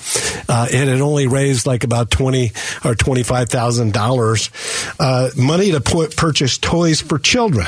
uh, 0.50 0.68
it 0.72 0.88
had 0.88 1.02
only 1.02 1.28
raised 1.28 1.68
like 1.68 1.84
about 1.84 2.10
20 2.10 2.48
or 2.84 2.96
$25,000 2.96 4.96
uh, 5.00 5.30
money 5.40 5.72
to 5.72 5.82
put, 5.82 6.18
purchase 6.18 6.58
toys 6.58 7.02
for 7.02 7.20
children 7.20 7.68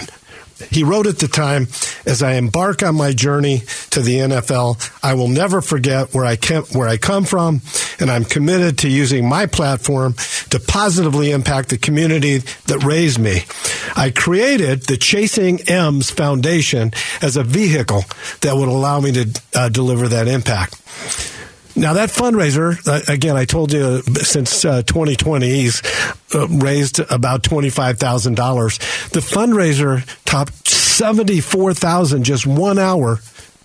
he 0.70 0.84
wrote 0.84 1.08
at 1.08 1.20
the 1.20 1.28
time, 1.28 1.68
as 2.06 2.22
I 2.22 2.34
embark 2.34 2.84
on 2.84 2.96
my 2.96 3.14
journey 3.14 3.60
to 3.92 4.02
the 4.02 4.18
NFL, 4.18 4.92
I 5.04 5.14
will 5.14 5.28
never 5.28 5.62
forget 5.62 6.14
where 6.14 6.26
I 6.26 6.36
came, 6.36 6.64
where 6.74 6.88
I 6.88 6.98
come 6.98 7.26
from, 7.26 7.62
and 8.00 8.10
I'm 8.10 8.26
committed 8.26 8.78
to 8.80 8.90
using 8.90 9.28
my 9.28 9.46
platform 9.46 10.14
to 10.50 10.60
positively 10.60 11.32
impact 11.32 11.70
the 11.70 11.78
community 11.78 12.40
that 12.68 12.84
raised 12.84 13.20
me. 13.20 13.44
I 13.96 14.10
created 14.10 14.84
the 14.84 14.98
Chasing 14.98 15.62
M's 15.68 16.10
Foundation 16.10 16.92
as 17.22 17.38
a 17.38 17.44
vehicle 17.44 18.04
that 18.42 18.56
would 18.56 18.70
allow 18.70 19.00
me 19.00 19.12
to 19.12 19.42
uh, 19.56 19.70
deliver 19.70 20.08
that 20.08 20.28
impact. 20.28 20.80
Now 21.76 21.94
that 21.94 22.10
fundraiser, 22.10 22.78
uh, 22.88 23.12
again, 23.12 23.36
I 23.36 23.46
told 23.46 23.74
you 23.74 24.02
since 24.02 24.64
uh, 24.64 24.84
2020, 24.84 25.50
he's 25.50 25.82
uh, 26.36 26.48
raised 26.48 27.00
about 27.00 27.42
twenty-five 27.42 27.98
thousand 27.98 28.36
dollars. 28.36 28.78
The 29.10 29.22
fundraiser 29.22 30.06
topped 30.24 30.68
seventy-four 30.68 31.74
thousand 31.74 32.26
just 32.26 32.46
one 32.46 32.78
hour 32.78 33.20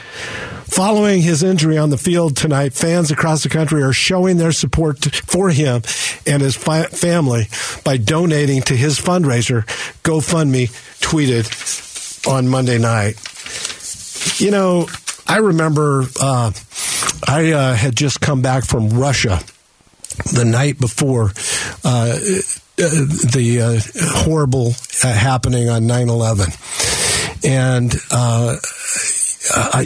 Following 0.75 1.21
his 1.21 1.43
injury 1.43 1.77
on 1.77 1.91
the 1.91 1.99
field 1.99 2.35
tonight, 2.35 2.73
fans 2.73 3.11
across 3.11 3.43
the 3.43 3.49
country 3.49 3.83
are 3.83 3.93
showing 3.93 4.37
their 4.37 4.51
support 4.51 5.05
for 5.05 5.51
him 5.51 5.83
and 6.25 6.41
his 6.41 6.55
fi- 6.55 6.87
family 6.87 7.47
by 7.83 7.97
donating 7.97 8.63
to 8.63 8.75
his 8.75 8.99
fundraiser. 8.99 9.67
GoFundMe 10.01 10.71
tweeted 10.99 12.27
on 12.27 12.47
Monday 12.47 12.79
night. 12.79 13.21
You 14.39 14.49
know, 14.49 14.87
I 15.27 15.37
remember 15.37 16.05
uh, 16.19 16.51
I 17.27 17.51
uh, 17.51 17.75
had 17.75 17.95
just 17.95 18.19
come 18.19 18.41
back 18.41 18.65
from 18.65 18.89
Russia 18.89 19.41
the 20.33 20.43
night 20.43 20.79
before. 20.79 21.33
Uh, 21.83 22.17
the 22.77 23.59
uh, 23.61 24.25
horrible 24.25 24.73
uh, 25.03 25.13
happening 25.13 25.69
on 25.69 25.85
9 25.85 26.09
11. 26.09 26.49
And 27.43 27.93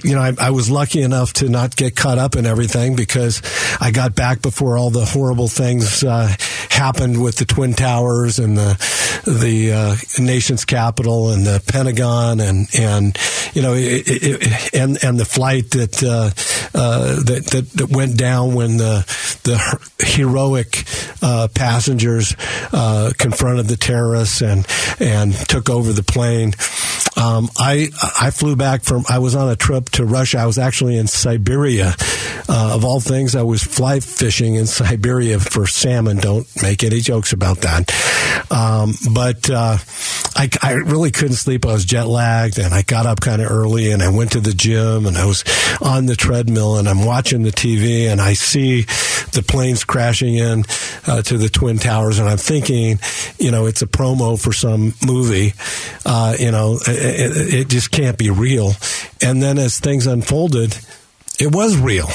you 0.03 0.15
know, 0.15 0.21
I, 0.21 0.33
I, 0.39 0.49
was 0.51 0.69
lucky 0.69 1.01
enough 1.01 1.33
to 1.33 1.49
not 1.49 1.75
get 1.75 1.95
caught 1.95 2.17
up 2.17 2.35
in 2.35 2.45
everything 2.45 2.95
because 2.95 3.41
I 3.81 3.91
got 3.91 4.15
back 4.15 4.41
before 4.41 4.77
all 4.77 4.91
the 4.91 5.05
horrible 5.05 5.47
things 5.47 6.03
uh, 6.03 6.33
happened 6.69 7.21
with 7.21 7.37
the 7.37 7.45
twin 7.45 7.73
towers 7.73 8.37
and 8.37 8.57
the 8.57 8.77
the 9.25 9.71
uh, 9.73 9.95
nation's 10.21 10.63
capital 10.63 11.31
and 11.31 11.45
the 11.45 11.61
Pentagon 11.67 12.39
and 12.39 12.67
and 12.77 13.17
you 13.53 13.61
know 13.61 13.73
it, 13.73 14.03
it, 14.05 14.73
and 14.75 15.03
and 15.03 15.19
the 15.19 15.25
flight 15.25 15.71
that, 15.71 16.03
uh, 16.03 16.29
uh, 16.77 17.15
that 17.23 17.47
that 17.47 17.69
that 17.71 17.89
went 17.89 18.15
down 18.15 18.53
when 18.53 18.77
the 18.77 19.05
the 19.43 20.05
heroic 20.05 20.83
uh, 21.23 21.47
passengers 21.55 22.35
confronted 23.17 23.65
the 23.65 23.77
terrorists 23.77 24.41
and 24.41 24.67
and 24.99 25.33
took 25.33 25.69
over 25.69 25.91
the 25.93 26.03
plane. 26.03 26.53
Um, 27.17 27.49
I 27.58 27.89
I 28.19 28.30
flew 28.32 28.56
back 28.56 28.84
from 28.84 29.03
I 29.10 29.19
was 29.19 29.36
on 29.36 29.49
a 29.49 29.56
trip 29.56 29.89
to 29.91 30.06
Russia. 30.06 30.39
I 30.39 30.45
was 30.45 30.58
actually 30.58 30.97
in 30.97 31.08
Siberia. 31.08 31.95
Uh, 32.49 32.71
of 32.75 32.86
all 32.86 32.99
things, 32.99 33.36
I 33.36 33.41
was 33.41 33.63
fly 33.63 33.99
fishing 33.99 34.56
in 34.56 34.67
Siberia 34.67 35.39
for 35.39 35.67
salmon. 35.67 36.17
Don't 36.17 36.47
make 36.62 36.84
any 36.84 37.01
jokes 37.01 37.34
about 37.34 37.62
that. 37.62 37.91
Um, 38.51 38.93
but 39.13 39.49
uh, 39.49 39.77
I, 40.38 40.50
I 40.62 40.73
really 40.73 41.10
couldn't 41.10 41.36
sleep. 41.36 41.65
I 41.65 41.73
was 41.73 41.84
jet 41.84 42.08
lagged, 42.08 42.60
and 42.60 42.73
I 42.73 42.84
got 42.84 43.08
up 43.08 43.19
kind 43.19 43.41
of 43.41 43.50
early, 43.50 43.91
and 43.91 44.04
I 44.04 44.10
went 44.10 44.34
to 44.34 44.39
the 44.39 44.54
gym, 44.54 45.08
and 45.08 45.17
I 45.17 45.26
was 45.26 45.43
on 45.82 46.06
the 46.06 46.15
treadmill, 46.15 46.78
and 46.78 46.88
I'm 46.88 47.06
watching 47.06 47.41
the 47.41 47.52
TV, 47.52 48.08
and 48.08 48.21
I 48.21 48.34
see 48.34 48.84
the 49.32 49.43
planes 49.45 49.84
crashing 49.84 50.36
in 50.36 50.63
uh, 51.08 51.23
to 51.23 51.38
the 51.38 51.50
twin 51.50 51.80
towers, 51.80 52.19
and 52.19 52.30
I'm 52.30 52.38
thinking, 52.38 53.00
you 53.39 53.50
know, 53.50 53.65
it's 53.65 53.82
a 53.82 53.88
promo 53.88 54.39
for 54.39 54.54
some 54.54 54.93
movie. 55.06 55.54
Uh, 56.06 56.36
you 56.39 56.52
know, 56.52 56.78
it, 56.88 57.54
it 57.54 57.67
just 57.67 57.89
can't 57.89 58.17
be 58.17 58.30
real. 58.30 58.73
And 59.21 59.41
then 59.41 59.58
as 59.58 59.80
things 59.80 60.06
unfolded, 60.06 60.78
it 61.39 61.54
was 61.54 61.76
real. 61.78 62.10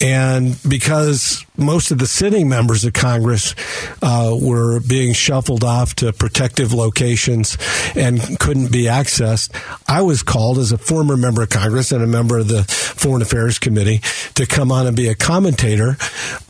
And 0.00 0.56
because 0.66 1.44
most 1.58 1.90
of 1.90 1.98
the 1.98 2.06
sitting 2.06 2.48
members 2.48 2.86
of 2.86 2.94
Congress 2.94 3.54
uh, 4.00 4.34
were 4.40 4.80
being 4.80 5.12
shuffled 5.12 5.62
off 5.62 5.94
to 5.96 6.12
protective 6.14 6.72
locations 6.72 7.58
and 7.94 8.18
couldn't 8.38 8.72
be 8.72 8.84
accessed, 8.84 9.50
I 9.86 10.00
was 10.00 10.22
called 10.22 10.58
as 10.58 10.72
a 10.72 10.78
former 10.78 11.18
member 11.18 11.42
of 11.42 11.50
Congress 11.50 11.92
and 11.92 12.02
a 12.02 12.06
member 12.06 12.38
of 12.38 12.48
the 12.48 12.64
Foreign 12.64 13.20
Affairs 13.20 13.58
Committee 13.58 13.98
to 14.34 14.46
come 14.46 14.72
on 14.72 14.86
and 14.86 14.96
be 14.96 15.08
a 15.08 15.14
commentator 15.14 15.98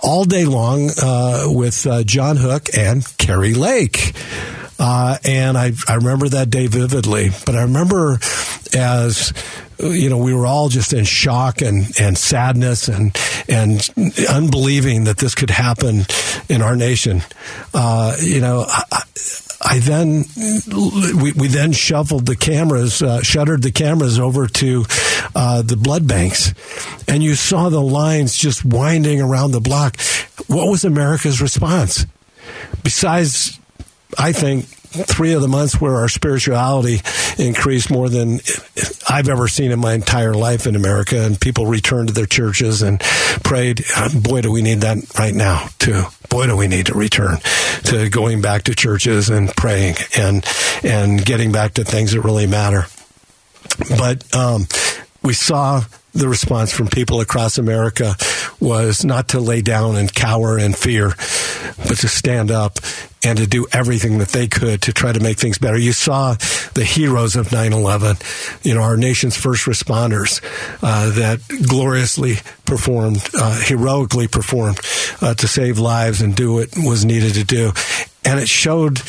all 0.00 0.24
day 0.24 0.44
long 0.44 0.90
uh, 1.02 1.46
with 1.46 1.86
uh, 1.88 2.04
John 2.04 2.36
Hook 2.36 2.68
and 2.76 3.04
Kari 3.18 3.54
Lake. 3.54 4.12
Uh, 4.78 5.18
and 5.24 5.58
I, 5.58 5.72
I 5.88 5.96
remember 5.96 6.28
that 6.30 6.48
day 6.48 6.66
vividly. 6.66 7.30
But 7.44 7.54
I 7.54 7.62
remember 7.62 8.18
as 8.74 9.32
you 9.82 10.10
know, 10.10 10.18
we 10.18 10.34
were 10.34 10.46
all 10.46 10.68
just 10.68 10.92
in 10.92 11.04
shock 11.04 11.62
and, 11.62 11.90
and 11.98 12.16
sadness 12.18 12.88
and 12.88 13.16
and 13.48 13.88
unbelieving 14.28 15.04
that 15.04 15.18
this 15.18 15.34
could 15.34 15.50
happen 15.50 16.04
in 16.48 16.62
our 16.62 16.76
nation. 16.76 17.22
Uh, 17.72 18.16
you 18.20 18.40
know, 18.40 18.64
I, 18.68 19.02
I 19.62 19.78
then 19.78 20.24
we, 21.20 21.32
we 21.32 21.48
then 21.48 21.72
shuffled 21.72 22.26
the 22.26 22.36
cameras, 22.36 23.02
uh, 23.02 23.22
shuttered 23.22 23.62
the 23.62 23.72
cameras 23.72 24.18
over 24.18 24.46
to 24.46 24.84
uh, 25.34 25.62
the 25.62 25.76
blood 25.76 26.06
banks, 26.06 26.54
and 27.08 27.22
you 27.22 27.34
saw 27.34 27.68
the 27.68 27.80
lines 27.80 28.36
just 28.36 28.64
winding 28.64 29.20
around 29.20 29.52
the 29.52 29.60
block. 29.60 29.98
What 30.46 30.68
was 30.68 30.84
America's 30.84 31.40
response? 31.40 32.06
Besides, 32.82 33.58
I 34.18 34.32
think 34.32 34.66
three 34.90 35.32
of 35.32 35.42
the 35.42 35.48
months 35.48 35.80
where 35.80 35.96
our 35.96 36.08
spirituality 36.08 37.00
increased 37.38 37.90
more 37.90 38.08
than 38.08 38.40
I've 39.08 39.28
ever 39.28 39.48
seen 39.48 39.70
in 39.70 39.78
my 39.78 39.94
entire 39.94 40.34
life 40.34 40.66
in 40.66 40.76
America, 40.76 41.20
and 41.20 41.40
people 41.40 41.66
returned 41.66 42.08
to 42.08 42.14
their 42.14 42.26
churches 42.26 42.82
and 42.82 43.00
prayed. 43.44 43.84
Boy, 44.14 44.40
do 44.40 44.50
we 44.50 44.62
need 44.62 44.80
that 44.80 44.98
right 45.18 45.34
now, 45.34 45.68
too. 45.78 46.04
Boy, 46.28 46.46
do 46.46 46.56
we 46.56 46.68
need 46.68 46.86
to 46.86 46.94
return 46.94 47.38
to 47.84 48.08
going 48.08 48.40
back 48.40 48.64
to 48.64 48.74
churches 48.74 49.30
and 49.30 49.48
praying 49.56 49.96
and 50.16 50.44
and 50.84 51.24
getting 51.24 51.52
back 51.52 51.74
to 51.74 51.84
things 51.84 52.12
that 52.12 52.20
really 52.20 52.46
matter. 52.46 52.86
But 53.96 54.34
um, 54.34 54.66
we 55.22 55.32
saw 55.32 55.82
the 56.12 56.28
response 56.28 56.72
from 56.72 56.88
people 56.88 57.20
across 57.20 57.58
America 57.58 58.16
was 58.58 59.04
not 59.04 59.28
to 59.28 59.40
lay 59.40 59.62
down 59.62 59.96
and 59.96 60.12
cower 60.12 60.58
in 60.58 60.72
fear, 60.72 61.08
but 61.08 61.98
to 61.98 62.08
stand 62.08 62.50
up 62.50 62.78
and 63.22 63.38
to 63.38 63.46
do 63.46 63.66
everything 63.72 64.18
that 64.18 64.28
they 64.28 64.48
could 64.48 64.82
to 64.82 64.92
try 64.92 65.12
to 65.12 65.20
make 65.20 65.38
things 65.38 65.58
better. 65.58 65.78
You 65.78 65.92
saw 65.92 66.34
the 66.74 66.84
heroes 66.84 67.36
of 67.36 67.48
9-11, 67.48 68.64
you 68.64 68.74
know, 68.74 68.82
our 68.82 68.96
nation's 68.96 69.36
first 69.36 69.66
responders 69.66 70.42
uh, 70.82 71.10
that 71.10 71.40
gloriously 71.68 72.36
performed, 72.64 73.28
uh, 73.34 73.60
heroically 73.60 74.26
performed 74.26 74.80
uh, 75.20 75.34
to 75.34 75.46
save 75.46 75.78
lives 75.78 76.22
and 76.22 76.34
do 76.34 76.54
what 76.54 76.68
was 76.76 77.04
needed 77.04 77.34
to 77.34 77.44
do. 77.44 77.72
And 78.24 78.40
it 78.40 78.48
showed 78.48 79.02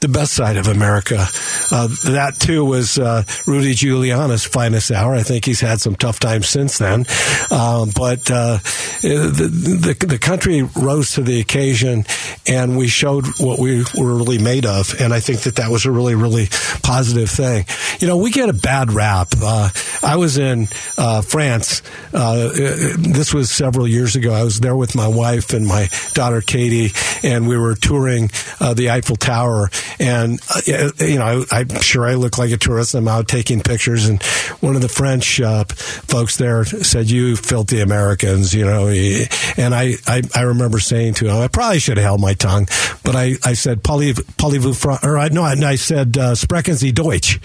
the 0.00 0.08
best 0.08 0.32
side 0.32 0.56
of 0.56 0.68
America. 0.68 1.26
Uh, 1.72 1.88
that 2.04 2.36
too 2.38 2.64
was 2.64 2.98
uh, 2.98 3.24
Rudy 3.46 3.74
Giuliani's 3.74 4.44
finest 4.44 4.90
hour. 4.92 5.14
I 5.14 5.22
think 5.22 5.44
he's 5.44 5.60
had 5.60 5.80
some 5.80 5.96
tough 5.96 6.20
times 6.20 6.48
since 6.48 6.78
then, 6.78 7.04
um, 7.50 7.90
but 7.94 8.30
uh, 8.30 8.58
the, 9.02 9.96
the, 9.98 10.06
the 10.06 10.18
country 10.18 10.62
rose 10.62 11.12
to 11.12 11.22
the 11.22 11.40
occasion, 11.40 12.04
and 12.46 12.76
we 12.76 12.86
showed 12.86 13.26
what 13.38 13.58
we 13.58 13.84
were 13.96 14.14
really 14.14 14.38
made 14.38 14.66
of. 14.66 14.94
And 15.00 15.12
I 15.12 15.20
think 15.20 15.40
that 15.40 15.56
that 15.56 15.70
was 15.70 15.84
a 15.84 15.90
really 15.90 16.14
really 16.14 16.46
positive 16.82 17.30
thing. 17.30 17.66
You 17.98 18.06
know, 18.06 18.16
we 18.16 18.30
get 18.30 18.48
a 18.48 18.54
bad 18.54 18.92
rap. 18.92 19.28
Uh, 19.42 19.70
I 20.02 20.16
was 20.16 20.38
in 20.38 20.68
uh, 20.96 21.22
France. 21.22 21.82
Uh, 22.12 22.50
this 22.98 23.34
was 23.34 23.50
several 23.50 23.88
years 23.88 24.14
ago. 24.14 24.32
I 24.32 24.44
was 24.44 24.60
there 24.60 24.76
with 24.76 24.94
my 24.94 25.08
wife 25.08 25.52
and 25.52 25.66
my 25.66 25.88
daughter 26.14 26.40
Katie, 26.40 26.92
and 27.22 27.48
we 27.48 27.58
were 27.58 27.74
touring 27.74 28.30
the 28.60 28.90
Eiffel 28.90 29.16
Tower 29.16 29.70
and, 29.98 30.40
uh, 30.54 30.90
you 31.00 31.18
know, 31.18 31.44
I, 31.50 31.60
am 31.60 31.80
sure 31.80 32.06
I 32.06 32.14
look 32.14 32.38
like 32.38 32.50
a 32.50 32.56
tourist. 32.56 32.94
I'm 32.94 33.08
out 33.08 33.28
taking 33.28 33.60
pictures. 33.60 34.06
And 34.06 34.22
one 34.60 34.76
of 34.76 34.82
the 34.82 34.88
French 34.88 35.40
uh, 35.40 35.64
folks 35.64 36.36
there 36.36 36.64
said, 36.64 37.10
You 37.10 37.36
filthy 37.36 37.80
Americans, 37.80 38.54
you 38.54 38.64
know. 38.64 38.88
And 38.88 39.74
I, 39.74 39.94
I, 40.06 40.22
I 40.34 40.42
remember 40.42 40.78
saying 40.78 41.14
to 41.14 41.26
him, 41.26 41.36
I 41.36 41.48
probably 41.48 41.78
should 41.78 41.96
have 41.96 42.04
held 42.04 42.20
my 42.20 42.34
tongue, 42.34 42.66
but 43.04 43.16
I, 43.16 43.34
I 43.44 43.54
said, 43.54 43.82
Parlez-vous, 43.82 45.06
or 45.06 45.18
I, 45.18 45.28
no, 45.28 45.42
I, 45.42 45.76
said, 45.76 46.16
uh, 46.18 46.34
Sprechen 46.34 46.74
Sie 46.74 46.92
Deutsch, 46.92 47.40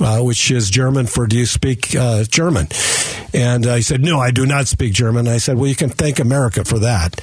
uh, 0.00 0.20
which 0.20 0.50
is 0.50 0.70
German 0.70 1.06
for 1.06 1.26
do 1.26 1.36
you 1.36 1.46
speak 1.46 1.94
uh, 1.94 2.24
German? 2.24 2.68
And 3.34 3.64
he 3.64 3.82
said, 3.82 4.02
No, 4.02 4.20
I 4.20 4.30
do 4.30 4.46
not 4.46 4.66
speak 4.66 4.92
German. 4.92 5.26
I 5.28 5.38
said, 5.38 5.56
Well, 5.56 5.68
you 5.68 5.76
can 5.76 5.90
thank 5.90 6.18
America 6.18 6.64
for 6.64 6.78
that. 6.80 7.20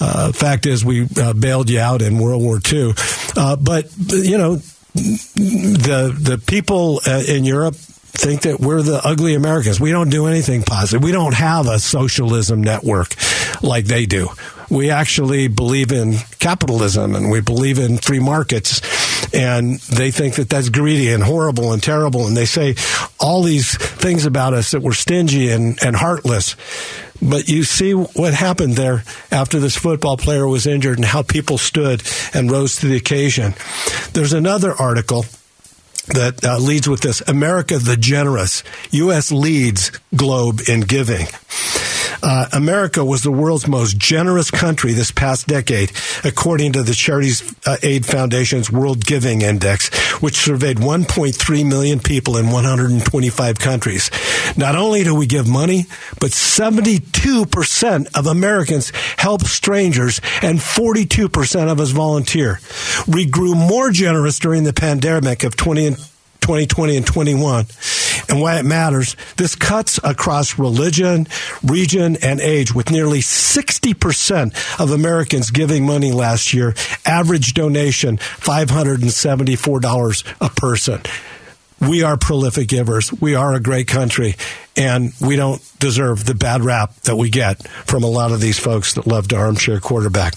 Uh, 0.00 0.32
fact 0.32 0.66
is, 0.66 0.84
we 0.84 1.08
uh, 1.18 1.32
bailed 1.32 1.70
you 1.70 1.80
out 1.80 2.02
in 2.02 2.18
World 2.18 2.42
War 2.42 2.60
II. 2.70 2.92
Uh, 3.36 3.56
but, 3.56 3.90
you 3.96 4.38
know, 4.38 4.60
the 4.96 6.16
the 6.18 6.38
people 6.38 7.00
uh, 7.06 7.22
in 7.28 7.44
Europe 7.44 7.74
think 7.74 8.42
that 8.42 8.60
we're 8.60 8.82
the 8.82 9.00
ugly 9.04 9.34
Americans. 9.34 9.78
We 9.78 9.90
don't 9.90 10.08
do 10.08 10.26
anything 10.26 10.62
positive. 10.62 11.02
We 11.02 11.12
don't 11.12 11.34
have 11.34 11.66
a 11.66 11.78
socialism 11.78 12.62
network 12.62 13.14
like 13.62 13.84
they 13.84 14.06
do. 14.06 14.28
We 14.70 14.90
actually 14.90 15.48
believe 15.48 15.92
in 15.92 16.14
capitalism 16.38 17.14
and 17.14 17.30
we 17.30 17.40
believe 17.40 17.78
in 17.78 17.98
free 17.98 18.20
markets. 18.20 18.80
And 19.32 19.78
they 19.80 20.10
think 20.10 20.34
that 20.36 20.48
that's 20.48 20.68
greedy 20.68 21.12
and 21.12 21.22
horrible 21.22 21.72
and 21.72 21.82
terrible. 21.82 22.26
And 22.26 22.36
they 22.36 22.44
say 22.44 22.76
all 23.18 23.42
these 23.42 23.76
things 23.76 24.26
about 24.26 24.54
us 24.54 24.70
that 24.70 24.82
we're 24.82 24.92
stingy 24.92 25.50
and, 25.50 25.78
and 25.82 25.96
heartless. 25.96 26.56
But 27.20 27.48
you 27.48 27.64
see 27.64 27.92
what 27.92 28.34
happened 28.34 28.74
there 28.74 29.04
after 29.30 29.58
this 29.58 29.76
football 29.76 30.16
player 30.16 30.46
was 30.46 30.66
injured 30.66 30.98
and 30.98 31.04
how 31.04 31.22
people 31.22 31.58
stood 31.58 32.02
and 32.34 32.50
rose 32.50 32.76
to 32.76 32.88
the 32.88 32.96
occasion. 32.96 33.54
There's 34.12 34.32
another 34.32 34.72
article 34.72 35.24
that 36.08 36.44
uh, 36.44 36.58
leads 36.58 36.88
with 36.88 37.00
this 37.00 37.20
America 37.26 37.78
the 37.78 37.96
Generous. 37.96 38.62
U.S. 38.90 39.32
leads 39.32 39.90
globe 40.14 40.60
in 40.68 40.82
giving. 40.82 41.26
Uh, 42.22 42.46
America 42.52 43.04
was 43.04 43.22
the 43.22 43.30
world's 43.30 43.66
most 43.66 43.98
generous 43.98 44.50
country 44.50 44.92
this 44.92 45.10
past 45.10 45.46
decade, 45.46 45.92
according 46.24 46.72
to 46.72 46.82
the 46.82 46.94
Charities 46.94 47.54
uh, 47.66 47.76
Aid 47.82 48.06
Foundation's 48.06 48.70
World 48.70 49.04
Giving 49.04 49.42
Index, 49.42 49.94
which 50.20 50.36
surveyed 50.36 50.78
1.3 50.78 51.68
million 51.68 52.00
people 52.00 52.36
in 52.36 52.50
125 52.50 53.58
countries. 53.58 54.10
Not 54.56 54.76
only 54.76 55.04
do 55.04 55.14
we 55.14 55.26
give 55.26 55.48
money, 55.48 55.86
but 56.20 56.30
72% 56.30 58.18
of 58.18 58.26
Americans 58.26 58.92
help 59.16 59.42
strangers 59.42 60.20
and 60.42 60.58
42% 60.58 61.70
of 61.70 61.80
us 61.80 61.90
volunteer. 61.90 62.60
We 63.06 63.26
grew 63.26 63.54
more 63.54 63.90
generous 63.90 64.38
during 64.38 64.64
the 64.64 64.72
pandemic 64.72 65.44
of 65.44 65.56
20 65.56 65.86
and 65.86 65.96
2020 65.96 66.96
and 66.96 67.06
21 67.06 67.66
and 68.28 68.40
why 68.40 68.58
it 68.58 68.64
matters. 68.64 69.14
This 69.36 69.54
cuts 69.54 70.00
across 70.02 70.58
religion, 70.58 71.28
region, 71.62 72.16
and 72.22 72.40
age 72.40 72.74
with 72.74 72.90
nearly 72.90 73.20
60% 73.20 74.80
of 74.80 74.90
Americans 74.90 75.50
giving 75.50 75.86
money 75.86 76.10
last 76.12 76.52
year. 76.52 76.74
Average 77.04 77.54
donation, 77.54 78.18
$574 78.18 80.34
a 80.40 80.48
person. 80.50 81.02
We 81.80 82.02
are 82.02 82.16
prolific 82.16 82.68
givers. 82.68 83.12
We 83.12 83.34
are 83.34 83.52
a 83.52 83.60
great 83.60 83.86
country, 83.86 84.36
and 84.76 85.12
we 85.20 85.36
don't 85.36 85.60
deserve 85.78 86.24
the 86.24 86.34
bad 86.34 86.62
rap 86.62 86.94
that 87.02 87.16
we 87.16 87.28
get 87.28 87.68
from 87.68 88.02
a 88.02 88.06
lot 88.06 88.32
of 88.32 88.40
these 88.40 88.58
folks 88.58 88.94
that 88.94 89.06
love 89.06 89.28
to 89.28 89.36
armchair 89.36 89.78
quarterback. 89.78 90.36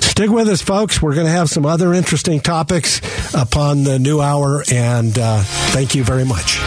Stick 0.00 0.30
with 0.30 0.48
us, 0.48 0.62
folks. 0.62 1.02
We're 1.02 1.14
going 1.14 1.26
to 1.26 1.32
have 1.32 1.50
some 1.50 1.66
other 1.66 1.92
interesting 1.92 2.38
topics 2.38 3.00
upon 3.34 3.82
the 3.82 3.98
new 3.98 4.20
hour, 4.20 4.62
and 4.72 5.18
uh, 5.18 5.42
thank 5.72 5.96
you 5.96 6.04
very 6.04 6.24
much. 6.24 6.60